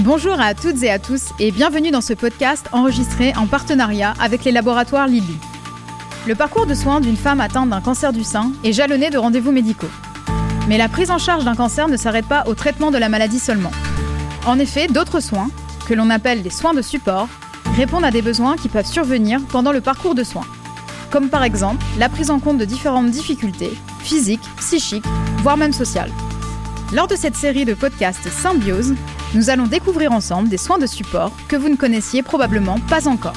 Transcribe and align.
Bonjour 0.00 0.40
à 0.40 0.54
toutes 0.54 0.82
et 0.82 0.90
à 0.90 0.98
tous 0.98 1.28
et 1.38 1.52
bienvenue 1.52 1.92
dans 1.92 2.00
ce 2.00 2.14
podcast 2.14 2.66
enregistré 2.72 3.32
en 3.36 3.46
partenariat 3.46 4.12
avec 4.20 4.44
les 4.44 4.50
laboratoires 4.50 5.06
Lilly. 5.06 5.38
Le 6.26 6.34
parcours 6.34 6.66
de 6.66 6.74
soins 6.74 7.00
d'une 7.00 7.16
femme 7.16 7.40
atteinte 7.40 7.70
d'un 7.70 7.80
cancer 7.80 8.12
du 8.12 8.24
sein 8.24 8.50
est 8.64 8.72
jalonné 8.72 9.10
de 9.10 9.18
rendez-vous 9.18 9.52
médicaux. 9.52 9.88
Mais 10.66 10.78
la 10.78 10.88
prise 10.88 11.12
en 11.12 11.18
charge 11.18 11.44
d'un 11.44 11.54
cancer 11.54 11.86
ne 11.86 11.96
s'arrête 11.96 12.26
pas 12.26 12.42
au 12.48 12.54
traitement 12.54 12.90
de 12.90 12.98
la 12.98 13.08
maladie 13.08 13.38
seulement. 13.38 13.70
En 14.46 14.58
effet, 14.58 14.88
d'autres 14.88 15.20
soins, 15.20 15.48
que 15.86 15.94
l'on 15.94 16.10
appelle 16.10 16.42
les 16.42 16.50
soins 16.50 16.74
de 16.74 16.82
support, 16.82 17.28
répondent 17.76 18.04
à 18.04 18.10
des 18.10 18.22
besoins 18.22 18.56
qui 18.56 18.68
peuvent 18.68 18.84
survenir 18.84 19.40
pendant 19.48 19.70
le 19.70 19.80
parcours 19.80 20.16
de 20.16 20.24
soins. 20.24 20.46
Comme 21.12 21.28
par 21.28 21.44
exemple 21.44 21.84
la 21.98 22.08
prise 22.08 22.32
en 22.32 22.40
compte 22.40 22.58
de 22.58 22.64
différentes 22.64 23.12
difficultés, 23.12 23.78
physiques, 24.00 24.50
psychiques, 24.56 25.06
voire 25.44 25.56
même 25.56 25.72
sociales. 25.72 26.10
Lors 26.92 27.06
de 27.06 27.16
cette 27.16 27.36
série 27.36 27.64
de 27.64 27.74
podcasts 27.74 28.28
Symbiose, 28.28 28.94
nous 29.34 29.50
allons 29.50 29.66
découvrir 29.66 30.12
ensemble 30.12 30.48
des 30.48 30.56
soins 30.56 30.78
de 30.78 30.86
support 30.86 31.32
que 31.48 31.56
vous 31.56 31.68
ne 31.68 31.76
connaissiez 31.76 32.22
probablement 32.22 32.78
pas 32.88 33.08
encore. 33.08 33.36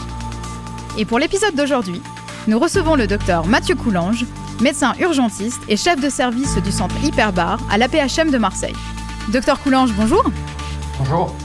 Et 0.98 1.06
pour 1.06 1.20
l'épisode 1.20 1.56
d'aujourd'hui, 1.56 2.02
nous 2.48 2.60
recevons 2.60 2.96
le 2.96 3.08
docteur 3.08 3.46
Mathieu 3.46 3.76
Coulange, 3.76 4.26
médecin 4.62 4.94
urgentiste 5.00 5.62
et 5.68 5.76
chef 5.76 6.00
de 6.00 6.10
service 6.10 6.56
du 6.58 6.72
centre 6.72 6.96
Hyperbar 7.04 7.60
à 7.70 7.78
l'APHM 7.78 8.32
de 8.32 8.38
Marseille. 8.38 8.76
Docteur 9.30 9.60
Coulange, 9.60 9.92
bonjour. 9.94 10.24
Bonjour. 11.00 11.36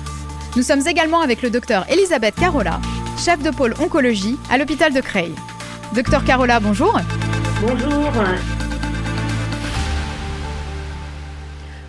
Nous 0.55 0.63
sommes 0.63 0.87
également 0.87 1.23
avec 1.23 1.43
le 1.43 1.51
docteur 1.51 1.85
Elisabeth 1.91 2.35
Carola, 2.35 2.79
chef 3.19 3.43
de 3.43 3.51
pôle 3.51 3.75
oncologie 3.81 4.39
à 4.51 4.59
l'hôpital 4.59 4.93
de 4.93 5.01
Creil. 5.01 5.35
Docteur 5.95 6.25
Carola, 6.25 6.61
bonjour. 6.61 6.99
Bonjour. 7.61 8.13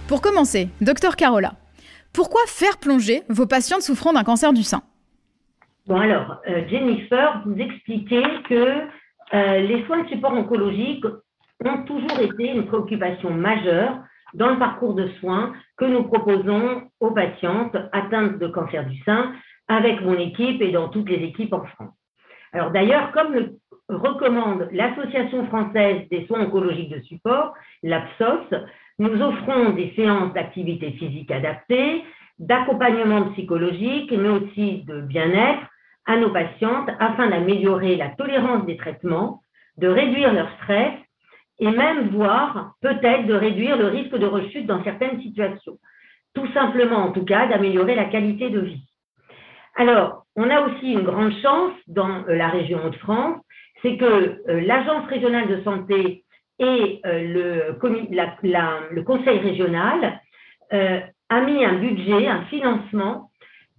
Pour 0.08 0.22
commencer, 0.22 0.70
docteur 0.82 1.16
Carola, 1.16 1.54
pourquoi 2.14 2.42
faire 2.48 2.78
plonger 2.78 3.22
vos 3.30 3.48
patientes 3.48 3.82
souffrant 3.82 4.14
d'un 4.14 4.24
cancer 4.24 4.54
du 4.54 4.64
sein? 4.64 4.82
Bon 5.88 6.00
alors, 6.00 6.38
euh, 6.48 6.68
Jennifer, 6.70 7.42
vous 7.46 7.58
expliquez 7.60 8.24
que 8.48 8.88
euh, 9.34 9.60
les 9.60 9.84
soins 9.86 10.04
de 10.04 10.10
support 10.10 10.34
oncologique 10.34 11.06
ont 11.66 11.84
toujours 11.84 12.20
été 12.20 12.52
une 12.52 12.66
préoccupation 12.66 13.32
majeure 13.32 14.00
dans 14.34 14.52
le 14.52 14.60
parcours 14.60 14.94
de 14.94 15.10
soins 15.20 15.54
que 15.78 15.86
nous 15.86 16.04
proposons 16.04 16.84
aux 17.00 17.12
patientes 17.12 17.76
atteintes 17.92 18.40
de 18.40 18.48
cancer 18.48 18.86
du 18.86 18.98
sein 19.04 19.34
avec 19.68 20.02
mon 20.02 20.18
équipe 20.18 20.62
et 20.62 20.72
dans 20.72 20.90
toutes 20.90 21.10
les 21.10 21.24
équipes 21.24 21.54
en 21.54 21.64
France. 21.66 21.94
Alors 22.54 22.72
d'ailleurs, 22.72 23.12
comme 23.12 23.34
le 23.34 23.58
recommande 23.90 24.70
l'Association 24.72 25.46
française 25.48 26.08
des 26.10 26.26
soins 26.28 26.42
oncologiques 26.42 26.92
de 26.92 27.02
support, 27.02 27.54
l'APSOS, 27.82 28.48
nous 29.00 29.22
offrons 29.22 29.72
des 29.72 29.94
séances 29.96 30.34
d'activité 30.34 30.92
physique 30.92 31.32
adaptée, 31.32 32.04
d'accompagnement 32.40 33.32
psychologique, 33.32 34.12
mais 34.12 34.30
aussi 34.30 34.84
de 34.84 35.02
bien-être 35.02 35.68
à 36.06 36.18
nos 36.18 36.32
patientes 36.32 36.90
afin 37.00 37.28
d'améliorer 37.30 37.96
la 37.96 38.10
tolérance 38.10 38.66
des 38.66 38.78
traitements, 38.78 39.42
de 39.78 39.88
réduire 39.88 40.34
leur 40.34 40.50
stress 40.62 40.94
et 41.60 41.70
même 41.70 42.10
voire 42.10 42.74
peut-être 42.82 43.26
de 43.26 43.34
réduire 43.34 43.78
le 43.78 43.88
risque 43.88 44.16
de 44.16 44.26
rechute 44.26 44.66
dans 44.66 44.84
certaines 44.84 45.22
situations. 45.22 45.78
Tout 46.34 46.48
simplement, 46.54 46.98
en 46.98 47.12
tout 47.12 47.26
cas, 47.26 47.48
d'améliorer 47.48 47.96
la 47.96 48.06
qualité 48.06 48.50
de 48.50 48.60
vie. 48.60 48.84
Alors, 49.76 50.26
on 50.36 50.50
a 50.50 50.62
aussi 50.62 50.92
une 50.92 51.04
grande 51.04 51.34
chance 51.42 51.74
dans 51.88 52.24
euh, 52.28 52.36
la 52.36 52.50
région 52.50 52.84
Hauts-de-France, 52.86 53.40
c'est 53.82 53.98
que 53.98 54.06
euh, 54.06 54.62
l'Agence 54.62 55.08
régionale 55.08 55.48
de 55.48 55.64
santé 55.64 56.23
et 56.64 57.02
euh, 57.06 57.74
le, 58.92 59.04
conseil 59.04 59.40
régional 59.40 60.20
euh, 60.72 61.00
a 61.30 61.42
mis 61.42 61.64
un 61.66 61.76
budget, 61.76 62.28
un 62.28 62.44
financement 62.46 63.30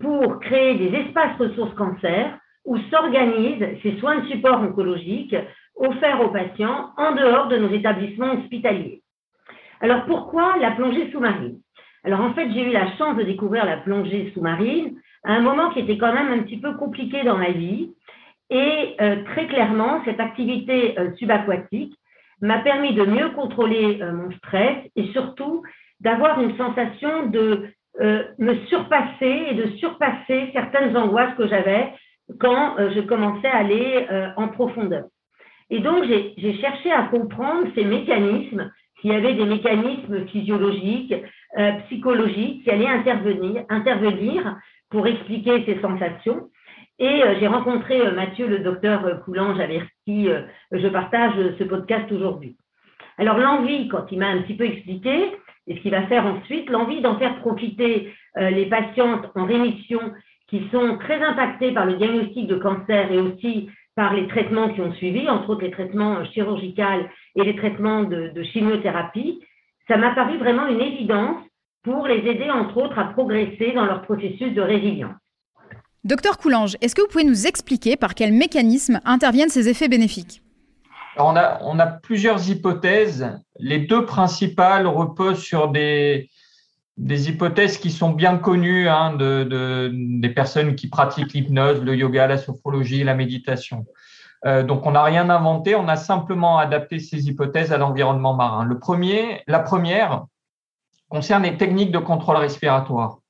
pour 0.01 0.41
créer 0.41 0.75
des 0.75 0.97
espaces 0.99 1.37
ressources 1.39 1.75
cancer 1.75 2.39
où 2.65 2.79
s'organisent 2.91 3.67
ces 3.83 3.97
soins 3.99 4.21
de 4.21 4.27
support 4.29 4.61
oncologique 4.61 5.35
offerts 5.77 6.21
aux 6.21 6.31
patients 6.31 6.91
en 6.97 7.13
dehors 7.13 7.49
de 7.49 7.57
nos 7.57 7.71
établissements 7.71 8.35
hospitaliers. 8.35 9.03
Alors 9.81 10.05
pourquoi 10.05 10.57
la 10.61 10.73
plongée 10.73 11.11
sous-marine? 11.11 11.59
Alors 12.05 12.21
en 12.21 12.35
fait, 12.35 12.51
j'ai 12.53 12.69
eu 12.69 12.73
la 12.73 12.97
chance 12.97 13.17
de 13.17 13.23
découvrir 13.23 13.65
la 13.65 13.79
plongée 13.79 14.31
sous-marine 14.35 14.97
à 15.25 15.33
un 15.33 15.41
moment 15.41 15.71
qui 15.71 15.81
était 15.81 15.99
quand 15.99 16.13
même 16.13 16.33
un 16.33 16.43
petit 16.43 16.59
peu 16.59 16.75
compliqué 16.75 17.23
dans 17.25 17.39
ma 17.39 17.51
vie. 17.51 17.93
Et 18.51 18.95
euh, 19.01 19.25
très 19.25 19.47
clairement, 19.47 20.03
cette 20.05 20.21
activité 20.21 20.97
subaquatique 21.19 21.99
m'a 22.45 22.59
permis 22.59 22.93
de 22.93 23.05
mieux 23.05 23.31
contrôler 23.31 23.99
euh, 24.03 24.13
mon 24.13 24.31
stress 24.33 24.77
et 24.97 25.07
surtout 25.13 25.63
d'avoir 26.01 26.41
une 26.41 26.57
sensation 26.57 27.27
de 27.27 27.69
euh, 28.01 28.25
me 28.39 28.55
surpasser 28.67 29.47
et 29.51 29.55
de 29.55 29.69
surpasser 29.79 30.51
certaines 30.53 30.97
angoisses 30.97 31.35
que 31.39 31.49
j'avais 31.49 31.93
quand 32.39 32.79
euh, 32.79 32.91
je 32.95 33.01
commençais 33.01 33.49
à 33.49 33.59
aller 33.59 34.07
en 34.37 34.49
profondeur. 34.49 35.05
Et 35.71 35.81
donc, 35.81 36.05
j'ai 36.05 36.59
cherché 36.61 36.93
à 36.93 37.05
comprendre 37.05 37.67
ces 37.75 37.85
mécanismes, 37.85 38.71
s'il 39.01 39.13
y 39.13 39.15
avait 39.15 39.35
des 39.35 39.47
mécanismes 39.47 40.27
physiologiques, 40.27 41.15
psychologiques 41.87 42.65
qui 42.65 42.71
allaient 42.71 42.87
intervenir, 42.87 43.65
intervenir 43.71 44.57
pour 44.91 45.07
expliquer 45.07 45.65
ces 45.65 45.81
sensations. 45.81 46.51
Et 46.99 47.23
euh, 47.23 47.35
j'ai 47.41 47.47
rencontré 47.47 48.01
euh, 48.01 48.13
Mathieu, 48.13 48.47
le 48.47 48.61
docteur 48.61 49.05
euh, 49.05 49.15
Coulange, 49.17 49.59
avec 49.59 49.83
qui 50.05 50.29
je 50.71 50.89
partage 50.89 51.33
ce 51.59 51.65
podcast 51.65 52.11
aujourd'hui. 52.13 52.57
Alors 53.17 53.39
l'envie, 53.39 53.89
quand 53.89 54.05
il 54.11 54.19
m'a 54.19 54.29
un 54.29 54.43
petit 54.43 54.55
peu 54.55 54.65
expliqué, 54.65 55.33
et 55.67 55.77
ce 55.77 55.81
qu'il 55.81 55.93
va 55.93 56.07
faire 56.09 56.27
ensuite, 56.27 56.69
l'envie 56.69 57.01
d'en 57.01 57.19
faire 57.19 57.39
profiter 57.41 58.13
les 58.37 58.67
patientes 58.67 59.31
en 59.35 59.47
rémission 59.47 60.01
qui 60.49 60.69
sont 60.71 60.99
très 60.99 61.23
impactées 61.23 61.73
par 61.73 61.87
le 61.87 61.95
diagnostic 61.95 62.47
de 62.49 62.57
cancer 62.57 63.11
et 63.11 63.19
aussi 63.19 63.71
par 63.97 64.13
les 64.13 64.27
traitements 64.29 64.69
qui 64.69 64.83
ont 64.83 64.93
suivi, 64.93 65.27
entre 65.31 65.49
autres 65.49 65.63
les 65.63 65.71
traitements 65.71 66.23
chirurgicaux 66.27 67.09
et 67.37 67.45
les 67.45 67.57
traitements 67.57 68.03
de, 68.03 68.29
de 68.29 68.43
chimiothérapie, 68.43 69.41
ça 69.89 69.97
m'a 69.97 70.15
paru 70.15 70.37
vraiment 70.37 70.67
une 70.67 70.83
évidence 70.83 71.43
pour 71.83 72.07
les 72.07 72.19
aider, 72.29 72.51
entre 72.51 72.77
autres, 72.77 72.99
à 72.99 73.05
progresser 73.05 73.73
dans 73.73 73.87
leur 73.87 74.03
processus 74.03 74.53
de 74.53 74.61
résilience. 74.61 75.15
Docteur 76.05 76.37
Coulange, 76.37 76.77
est-ce 76.83 76.95
que 76.95 77.01
vous 77.01 77.09
pouvez 77.09 77.25
nous 77.25 77.47
expliquer 77.47 77.97
par 77.97 78.15
quel 78.15 78.31
mécanisme 78.31 79.01
interviennent 79.07 79.49
ces 79.49 79.71
effets 79.71 79.89
bénéfiques? 79.89 80.43
On, 81.17 81.35
a, 81.35 81.87
plusieurs 81.87 82.51
hypothèses. 82.51 83.27
Les 83.59 83.79
deux 83.79 84.05
principales 84.05 84.87
reposent 84.87 85.43
sur 85.43 85.69
des, 85.69 86.29
hypothèses 86.99 87.79
qui 87.79 87.91
sont 87.91 88.11
bien 88.11 88.37
connues 88.37 88.87
hein, 88.87 89.15
de, 89.15 89.91
des 89.95 90.29
personnes 90.29 90.75
qui 90.75 90.89
pratiquent 90.89 91.33
l'hypnose, 91.33 91.81
le 91.81 91.97
yoga, 91.97 92.27
la 92.27 92.37
sophrologie, 92.37 93.03
la 93.03 93.15
méditation. 93.15 93.87
Euh, 94.45 94.63
donc, 94.63 94.85
on 94.85 94.91
n'a 94.91 95.05
rien 95.05 95.31
inventé, 95.31 95.75
on 95.75 95.89
a 95.89 95.97
simplement 95.97 96.59
adapté 96.59 96.99
ces 96.99 97.29
hypothèses 97.29 97.73
à 97.73 97.79
l'environnement 97.79 98.35
marin. 98.35 98.69
La 99.47 99.61
première 99.61 100.27
concerne 101.09 101.45
les 101.45 101.57
techniques 101.57 101.93
de 101.93 101.99
contrôle 101.99 102.37
respiratoire. 102.37 103.21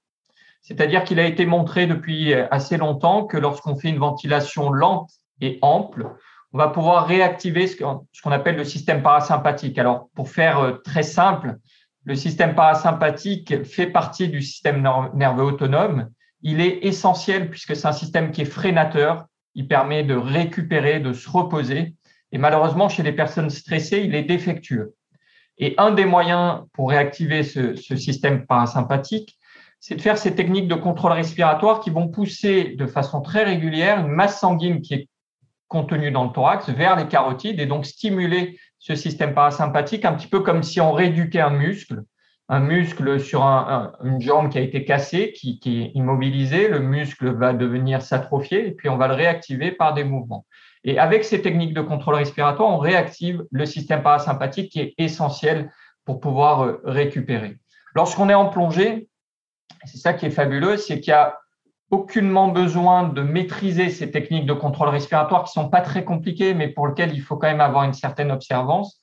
C'est-à-dire 0.65 1.05
qu'il 1.05 1.21
a 1.21 1.27
été 1.27 1.45
montré 1.45 1.87
depuis 1.87 2.33
assez 2.33 2.79
longtemps 2.79 3.27
que 3.27 3.37
lorsqu'on 3.37 3.77
fait 3.77 3.91
une 3.91 3.99
ventilation 3.99 4.71
lente 4.71 5.11
et 5.43 5.59
ample, 5.61 6.09
on 6.55 6.59
va 6.59 6.69
pouvoir 6.69 7.07
réactiver 7.07 7.67
ce 7.67 7.77
qu'on 7.77 8.31
appelle 8.31 8.57
le 8.57 8.65
système 8.65 9.03
parasympathique. 9.03 9.79
Alors, 9.79 10.09
pour 10.15 10.31
faire 10.31 10.61
euh, 10.61 10.73
très 10.85 11.03
simple, 11.03 11.59
le 12.05 12.15
système 12.15 12.55
parasympathique 12.55 13.65
fait 13.65 13.89
partie 13.89 14.29
du 14.29 14.41
système 14.41 14.89
nerveux 15.15 15.45
autonome. 15.45 16.09
Il 16.43 16.61
est 16.61 16.79
essentiel 16.83 17.51
puisque 17.51 17.77
c'est 17.77 17.89
un 17.89 17.93
système 17.93 18.31
qui 18.31 18.43
est 18.43 18.47
freinateur. 18.47 19.27
Il 19.55 19.69
permet 19.69 20.03
de 20.03 20.15
récupérer, 20.15 20.99
de 20.99 21.13
se 21.13 21.29
reposer. 21.29 21.95
Et 22.33 22.39
malheureusement, 22.39 22.89
chez 22.89 23.03
les 23.03 23.13
personnes 23.13 23.51
stressées, 23.51 24.03
il 24.05 24.15
est 24.15 24.23
défectueux. 24.23 24.95
Et 25.59 25.75
un 25.77 25.91
des 25.91 26.05
moyens 26.05 26.63
pour 26.73 26.91
réactiver 26.91 27.43
ce, 27.43 27.77
ce 27.77 27.97
système 27.97 28.47
parasympathique, 28.47 29.39
c'est 29.87 29.97
de 29.97 30.01
faire 30.01 30.17
ces 30.17 30.35
techniques 30.35 30.67
de 30.67 30.77
contrôle 30.77 31.13
respiratoire 31.13 31.81
qui 31.81 31.91
vont 31.91 32.09
pousser 32.09 32.75
de 32.79 32.87
façon 32.87 33.21
très 33.21 33.45
régulière 33.45 34.01
une 34.01 34.13
masse 34.13 34.41
sanguine 34.41 34.81
qui 34.81 34.95
est 34.95 35.09
contenue 35.69 36.11
dans 36.11 36.25
le 36.25 36.31
thorax 36.31 36.71
vers 36.71 36.97
les 36.97 37.07
carotides 37.07 37.61
et 37.61 37.67
donc 37.67 37.85
stimuler 37.85 38.59
ce 38.79 38.95
système 38.95 39.35
parasympathique 39.35 40.07
un 40.07 40.15
petit 40.15 40.27
peu 40.27 40.41
comme 40.41 40.63
si 40.63 40.81
on 40.81 40.93
rééduquait 40.93 41.43
un 41.43 41.51
muscle, 41.51 42.03
un 42.49 42.61
muscle 42.61 43.21
sur 43.21 43.43
une 43.43 44.23
jambe 44.23 44.49
qui 44.49 44.57
a 44.57 44.63
été 44.63 44.87
cassée, 44.87 45.33
qui, 45.33 45.59
qui 45.59 45.83
est 45.83 45.91
immobilisé, 45.95 46.69
le 46.69 46.81
muscle 46.81 47.35
va 47.35 47.53
devenir 47.53 48.01
s'atrophier 48.01 48.69
et 48.69 48.71
puis 48.73 48.89
on 48.89 48.97
va 48.97 49.07
le 49.07 49.15
réactiver 49.15 49.71
par 49.71 49.93
des 49.93 50.05
mouvements. 50.05 50.47
Et 50.85 50.99
avec 50.99 51.25
ces 51.25 51.43
techniques 51.43 51.75
de 51.75 51.83
contrôle 51.83 52.15
respiratoire, 52.15 52.71
on 52.71 52.79
réactive 52.79 53.45
le 53.51 53.67
système 53.67 54.03
parasympathique 54.03 54.73
qui 54.73 54.81
est 54.81 54.95
essentiel 54.97 55.71
pour 56.07 56.21
pouvoir 56.21 56.65
euh, 56.65 56.81
récupérer. 56.85 57.59
Lorsqu'on 57.95 58.31
est 58.31 58.35
en 58.35 58.49
plongée, 58.49 59.09
c'est 59.85 59.99
ça 59.99 60.15
qui 60.15 60.27
est 60.27 60.31
fabuleux, 60.31 60.77
c'est 60.77 61.01
qu'il 61.01 61.11
y 61.11 61.15
a 61.15 61.39
aucunement 61.91 62.49
besoin 62.49 63.05
de 63.05 63.23
maîtriser 63.23 63.91
ces 63.91 64.11
techniques 64.11 64.47
de 64.47 64.53
contrôle 64.53 64.89
respiratoire 64.89 65.45
qui 65.45 65.53
sont 65.53 65.69
pas 65.69 65.81
très 65.81 66.05
compliquées, 66.05 66.55
mais 66.55 66.69
pour 66.69 66.89
lesquelles 66.89 67.15
il 67.15 67.21
faut 67.21 67.37
quand 67.37 67.47
même 67.47 67.61
avoir 67.61 67.85
une 67.85 67.93
certaine 67.93 68.31
observance. 68.31 69.01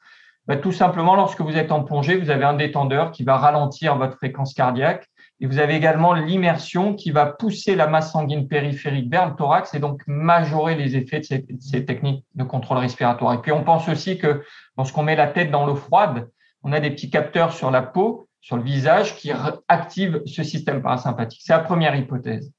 bah, 0.47 0.57
Tout 0.57 0.71
simplement, 0.71 1.15
lorsque 1.15 1.41
vous 1.41 1.57
êtes 1.57 1.71
en 1.71 1.83
plongée, 1.83 2.17
vous 2.17 2.29
avez 2.29 2.43
un 2.43 2.55
détendeur 2.55 3.11
qui 3.11 3.23
va 3.23 3.37
ralentir 3.37 3.95
votre 3.97 4.17
fréquence 4.17 4.53
cardiaque 4.53 5.07
et 5.39 5.47
vous 5.47 5.59
avez 5.59 5.75
également 5.75 6.13
l'immersion 6.13 6.93
qui 6.93 7.11
va 7.11 7.25
pousser 7.25 7.75
la 7.75 7.87
masse 7.87 8.11
sanguine 8.11 8.47
périphérique 8.47 9.09
vers 9.09 9.27
le 9.27 9.35
thorax 9.35 9.73
et 9.73 9.79
donc 9.79 10.01
majorer 10.05 10.75
les 10.75 10.95
effets 10.95 11.19
de 11.19 11.25
ces, 11.25 11.45
ces 11.59 11.85
techniques 11.85 12.25
de 12.35 12.43
contrôle 12.43 12.77
respiratoire. 12.77 13.33
Et 13.33 13.41
puis, 13.41 13.51
on 13.51 13.63
pense 13.63 13.87
aussi 13.89 14.17
que 14.17 14.43
lorsqu'on 14.77 15.03
met 15.03 15.15
la 15.15 15.27
tête 15.27 15.49
dans 15.49 15.65
l'eau 15.65 15.75
froide, 15.75 16.29
on 16.63 16.73
a 16.73 16.79
des 16.79 16.91
petits 16.91 17.09
capteurs 17.09 17.53
sur 17.53 17.71
la 17.71 17.81
peau, 17.81 18.27
sur 18.41 18.57
le 18.57 18.63
visage, 18.63 19.15
qui 19.15 19.31
activent 19.67 20.21
ce 20.25 20.43
système 20.43 20.81
parasympathique. 20.81 21.41
C'est 21.43 21.53
la 21.53 21.59
première 21.59 21.95
hypothèse. 21.95 22.51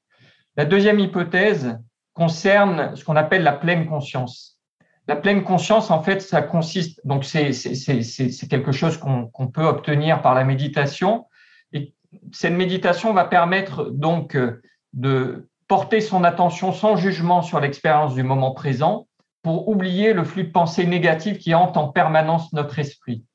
La 0.55 0.65
deuxième 0.65 0.99
hypothèse 0.99 1.77
concerne 2.13 2.95
ce 2.95 3.03
qu'on 3.03 3.15
appelle 3.15 3.43
la 3.43 3.53
pleine 3.53 3.85
conscience. 3.85 4.59
La 5.07 5.17
pleine 5.17 5.43
conscience, 5.43 5.91
en 5.91 6.01
fait, 6.01 6.21
ça 6.21 6.41
consiste, 6.41 7.05
donc 7.05 7.25
c'est 7.25 7.51
quelque 8.49 8.71
chose 8.71 8.97
qu'on 8.97 9.47
peut 9.47 9.65
obtenir 9.65 10.21
par 10.21 10.33
la 10.33 10.45
méditation. 10.45 11.27
Et 11.73 11.93
cette 12.31 12.53
méditation 12.53 13.11
va 13.13 13.25
permettre 13.25 13.89
donc 13.91 14.37
de 14.93 15.49
porter 15.67 15.99
son 15.99 16.23
attention 16.23 16.71
sans 16.71 16.95
jugement 16.95 17.41
sur 17.41 17.59
l'expérience 17.59 18.13
du 18.13 18.23
moment 18.23 18.51
présent 18.51 19.07
pour 19.41 19.67
oublier 19.67 20.13
le 20.13 20.23
flux 20.23 20.45
de 20.45 20.51
pensée 20.51 20.85
négative 20.85 21.37
qui 21.37 21.53
hante 21.53 21.75
en 21.75 21.89
permanence 21.89 22.53
notre 22.53 22.79
esprit. 22.79 23.25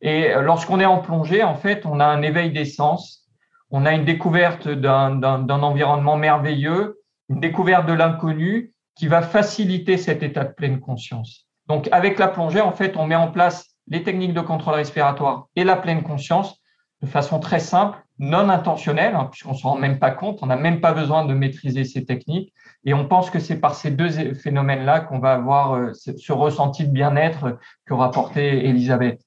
Et 0.00 0.32
lorsqu'on 0.40 0.80
est 0.80 0.86
en 0.86 0.98
plongée, 0.98 1.42
en 1.42 1.54
fait, 1.54 1.84
on 1.84 2.00
a 2.00 2.06
un 2.06 2.22
éveil 2.22 2.52
des 2.52 2.64
sens, 2.64 3.28
on 3.70 3.84
a 3.84 3.92
une 3.92 4.04
découverte 4.04 4.68
d'un 4.68 5.22
environnement 5.48 6.16
merveilleux, 6.16 7.00
une 7.28 7.40
découverte 7.40 7.86
de 7.86 7.92
l'inconnu 7.92 8.72
qui 8.94 9.06
va 9.06 9.22
faciliter 9.22 9.96
cet 9.96 10.22
état 10.22 10.44
de 10.44 10.52
pleine 10.52 10.80
conscience. 10.80 11.46
Donc, 11.66 11.88
avec 11.92 12.18
la 12.18 12.28
plongée, 12.28 12.60
en 12.60 12.72
fait, 12.72 12.96
on 12.96 13.06
met 13.06 13.14
en 13.14 13.30
place 13.30 13.74
les 13.88 14.02
techniques 14.02 14.34
de 14.34 14.40
contrôle 14.40 14.74
respiratoire 14.74 15.48
et 15.56 15.64
la 15.64 15.76
pleine 15.76 16.02
conscience 16.02 16.60
de 17.02 17.06
façon 17.06 17.38
très 17.38 17.60
simple, 17.60 17.98
non 18.18 18.48
intentionnelle, 18.48 19.14
hein, 19.14 19.28
puisqu'on 19.30 19.52
ne 19.52 19.56
se 19.56 19.62
rend 19.62 19.76
même 19.76 19.98
pas 19.98 20.10
compte, 20.10 20.40
on 20.42 20.46
n'a 20.46 20.56
même 20.56 20.80
pas 20.80 20.92
besoin 20.92 21.24
de 21.24 21.34
maîtriser 21.34 21.84
ces 21.84 22.04
techniques. 22.04 22.52
Et 22.84 22.94
on 22.94 23.06
pense 23.06 23.30
que 23.30 23.38
c'est 23.38 23.60
par 23.60 23.74
ces 23.74 23.90
deux 23.90 24.34
phénomènes-là 24.34 25.00
qu'on 25.00 25.18
va 25.18 25.34
avoir 25.34 25.74
euh, 25.74 25.92
ce 25.94 26.32
ressenti 26.32 26.86
de 26.86 26.90
bien-être 26.90 27.58
que 27.86 27.94
rapportait 27.94 28.66
Elisabeth. 28.66 29.20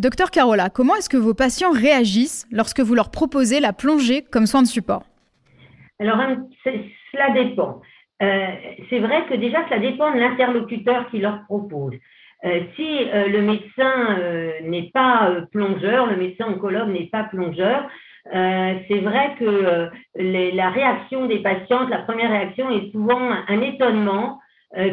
Docteur 0.00 0.30
Carola, 0.30 0.70
comment 0.70 0.94
est-ce 0.96 1.10
que 1.10 1.18
vos 1.18 1.34
patients 1.34 1.72
réagissent 1.72 2.48
lorsque 2.50 2.80
vous 2.80 2.94
leur 2.94 3.10
proposez 3.10 3.60
la 3.60 3.74
plongée 3.74 4.22
comme 4.22 4.46
soin 4.46 4.62
de 4.62 4.66
support? 4.66 5.02
Alors, 6.00 6.16
cela 6.64 7.30
dépend. 7.34 7.82
Euh, 8.22 8.46
c'est 8.88 9.00
vrai 9.00 9.26
que 9.28 9.34
déjà, 9.34 9.58
cela 9.68 9.78
dépend 9.78 10.10
de 10.14 10.18
l'interlocuteur 10.18 11.10
qui 11.10 11.18
leur 11.18 11.44
propose. 11.44 11.92
Euh, 12.46 12.60
si 12.76 13.10
euh, 13.12 13.28
le 13.28 13.42
médecin 13.42 14.18
n'est 14.62 14.90
pas 14.94 15.36
plongeur, 15.52 16.06
le 16.06 16.16
médecin 16.16 16.46
oncologue 16.46 16.88
n'est 16.88 17.10
pas 17.12 17.24
plongeur, 17.24 17.86
c'est 18.32 19.00
vrai 19.02 19.34
que 19.38 19.90
la 20.14 20.70
réaction 20.70 21.26
des 21.26 21.40
patientes, 21.40 21.90
la 21.90 21.98
première 21.98 22.30
réaction 22.30 22.70
est 22.70 22.90
souvent 22.90 23.20
un 23.48 23.60
étonnement 23.60 24.40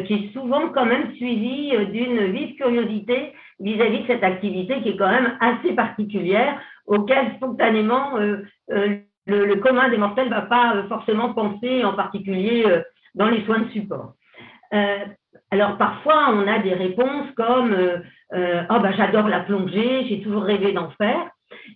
qui 0.06 0.14
est 0.14 0.32
souvent 0.34 0.68
quand 0.70 0.86
même 0.86 1.14
suivi 1.14 1.70
d'une 1.92 2.32
vive 2.32 2.56
curiosité 2.56 3.32
vis-à-vis 3.60 4.02
de 4.02 4.06
cette 4.06 4.24
activité 4.24 4.80
qui 4.82 4.90
est 4.90 4.96
quand 4.96 5.10
même 5.10 5.36
assez 5.40 5.72
particulière, 5.72 6.60
auquel 6.86 7.34
spontanément 7.36 8.18
euh, 8.18 8.44
euh, 8.70 8.96
le, 9.26 9.54
commun 9.56 9.88
des 9.90 9.98
mortels 9.98 10.26
ne 10.26 10.34
va 10.34 10.42
pas 10.42 10.76
euh, 10.76 10.88
forcément 10.88 11.34
penser, 11.34 11.84
en 11.84 11.92
particulier 11.92 12.64
dans 13.14 13.28
les 13.28 13.44
soins 13.44 13.60
de 13.60 13.70
support. 13.70 14.14
alors 15.50 15.76
parfois, 15.76 16.30
on 16.32 16.46
a 16.46 16.58
des 16.60 16.74
réponses 16.74 17.30
comme 17.36 17.74
oh, 18.32 18.80
bah, 18.82 18.92
j'adore 18.96 19.28
la 19.28 19.40
plongée, 19.40 20.06
j'ai 20.08 20.22
toujours 20.22 20.42
rêvé 20.42 20.72
d'en 20.72 20.90
faire. 20.90 21.30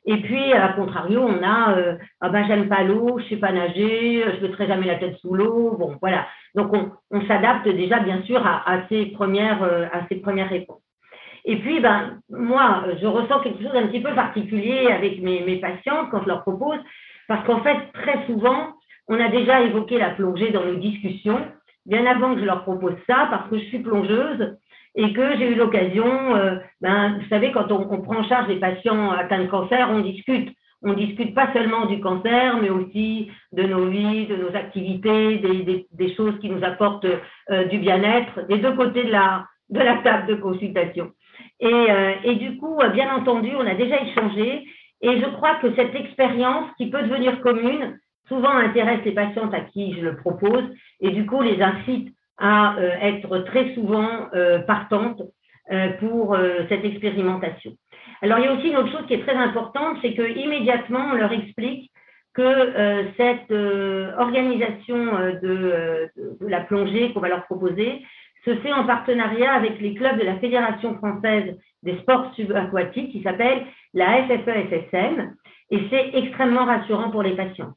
Et 0.04 0.18
puis, 0.18 0.52
à 0.52 0.68
contrario, 0.74 1.22
on 1.22 1.42
a 1.42 1.76
ah 2.20 2.28
bah, 2.28 2.44
j'aime 2.46 2.68
pas 2.68 2.82
l'eau, 2.82 3.18
je 3.18 3.28
sais 3.28 3.36
pas 3.36 3.52
nager, 3.52 4.22
je 4.22 4.42
ne 4.42 4.48
mettrai 4.48 4.66
jamais 4.66 4.86
la 4.86 4.96
tête 4.96 5.16
sous 5.18 5.34
l'eau. 5.34 5.76
Bon, 5.78 5.96
voilà. 6.00 6.26
Donc, 6.54 6.72
on, 6.74 6.92
on 7.10 7.26
s'adapte 7.26 7.68
déjà, 7.68 8.00
bien 8.00 8.22
sûr, 8.22 8.46
à, 8.46 8.70
à, 8.70 8.86
ces 8.88 9.06
premières, 9.06 9.62
à 9.62 10.06
ces 10.08 10.16
premières 10.16 10.50
réponses. 10.50 10.82
Et 11.44 11.56
puis, 11.56 11.80
ben, 11.80 12.18
moi, 12.30 12.84
je 13.00 13.06
ressens 13.06 13.40
quelque 13.40 13.62
chose 13.62 13.72
d'un 13.72 13.88
petit 13.88 14.00
peu 14.00 14.14
particulier 14.14 14.88
avec 14.92 15.20
mes, 15.20 15.40
mes 15.40 15.60
quand 15.60 16.22
je 16.22 16.28
leur 16.28 16.42
propose, 16.42 16.78
parce 17.26 17.44
qu'en 17.46 17.62
fait, 17.62 17.76
très 17.94 18.24
souvent, 18.26 18.74
on 19.08 19.18
a 19.20 19.28
déjà 19.28 19.62
évoqué 19.62 19.98
la 19.98 20.10
plongée 20.10 20.50
dans 20.50 20.64
nos 20.64 20.76
discussions, 20.76 21.40
bien 21.86 22.06
avant 22.06 22.34
que 22.34 22.40
je 22.40 22.44
leur 22.44 22.62
propose 22.62 22.94
ça, 23.08 23.26
parce 23.30 23.48
que 23.50 23.58
je 23.58 23.64
suis 23.64 23.80
plongeuse 23.80 24.56
et 24.94 25.12
que 25.12 25.36
j'ai 25.36 25.50
eu 25.50 25.54
l'occasion, 25.54 26.36
euh, 26.36 26.56
ben, 26.80 27.18
vous 27.18 27.28
savez, 27.28 27.50
quand 27.50 27.72
on, 27.72 27.88
on, 27.90 28.02
prend 28.02 28.18
en 28.18 28.28
charge 28.28 28.48
des 28.48 28.56
patients 28.56 29.10
atteints 29.10 29.42
de 29.42 29.48
cancer, 29.48 29.88
on 29.90 30.00
discute. 30.00 30.50
On 30.84 30.94
discute 30.94 31.34
pas 31.34 31.52
seulement 31.52 31.86
du 31.86 32.00
cancer, 32.00 32.58
mais 32.60 32.68
aussi 32.68 33.30
de 33.52 33.62
nos 33.62 33.86
vies, 33.86 34.26
de 34.26 34.36
nos 34.36 34.54
activités, 34.54 35.38
des, 35.38 35.62
des, 35.62 35.86
des 35.92 36.14
choses 36.14 36.38
qui 36.40 36.50
nous 36.50 36.64
apportent 36.64 37.06
euh, 37.50 37.64
du 37.66 37.78
bien-être, 37.78 38.46
des 38.48 38.58
deux 38.58 38.74
côtés 38.74 39.04
de 39.04 39.12
la, 39.12 39.46
de 39.70 39.78
la 39.78 39.98
table 39.98 40.26
de 40.26 40.34
consultation. 40.34 41.12
Euh, 41.62 42.14
et, 42.24 42.36
du 42.36 42.56
coup, 42.58 42.78
euh, 42.80 42.88
bien 42.88 43.14
entendu, 43.14 43.50
on 43.56 43.66
a 43.66 43.74
déjà 43.74 44.00
échangé. 44.02 44.64
Et 45.00 45.20
je 45.20 45.26
crois 45.36 45.56
que 45.56 45.74
cette 45.74 45.94
expérience 45.94 46.70
qui 46.76 46.90
peut 46.90 47.02
devenir 47.02 47.40
commune, 47.40 47.98
souvent 48.28 48.50
intéresse 48.50 49.04
les 49.04 49.12
patientes 49.12 49.52
à 49.52 49.60
qui 49.60 49.94
je 49.94 50.00
le 50.00 50.16
propose 50.16 50.62
et 51.00 51.10
du 51.10 51.26
coup 51.26 51.42
les 51.42 51.60
incite 51.60 52.14
à 52.38 52.76
euh, 52.76 52.90
être 53.00 53.38
très 53.40 53.74
souvent 53.74 54.08
partantes 54.66 55.22
pour 56.00 56.36
cette 56.68 56.84
expérimentation. 56.84 57.72
Alors 58.20 58.38
il 58.38 58.44
y 58.44 58.48
a 58.48 58.52
aussi 58.52 58.68
une 58.68 58.76
autre 58.76 58.92
chose 58.92 59.06
qui 59.06 59.14
est 59.14 59.22
très 59.22 59.34
importante, 59.34 59.96
c'est 60.02 60.14
que 60.14 60.22
immédiatement 60.22 61.10
on 61.12 61.14
leur 61.14 61.32
explique 61.32 61.90
que 62.34 63.04
cette 63.16 63.50
organisation 64.18 65.04
de, 65.42 66.10
la 66.40 66.60
plongée 66.60 67.12
qu'on 67.12 67.20
va 67.20 67.28
leur 67.28 67.44
proposer, 67.46 68.02
se 68.44 68.56
fait 68.56 68.72
en 68.72 68.84
partenariat 68.84 69.52
avec 69.52 69.80
les 69.80 69.94
clubs 69.94 70.18
de 70.18 70.24
la 70.24 70.38
Fédération 70.38 70.96
française 70.96 71.56
des 71.82 71.98
sports 71.98 72.32
subaquatiques 72.34 73.12
qui 73.12 73.22
s'appelle 73.22 73.64
la 73.94 74.24
FFE-SSM 74.24 75.34
et 75.70 75.80
c'est 75.90 76.10
extrêmement 76.14 76.64
rassurant 76.64 77.10
pour 77.10 77.22
les 77.22 77.36
patients. 77.36 77.72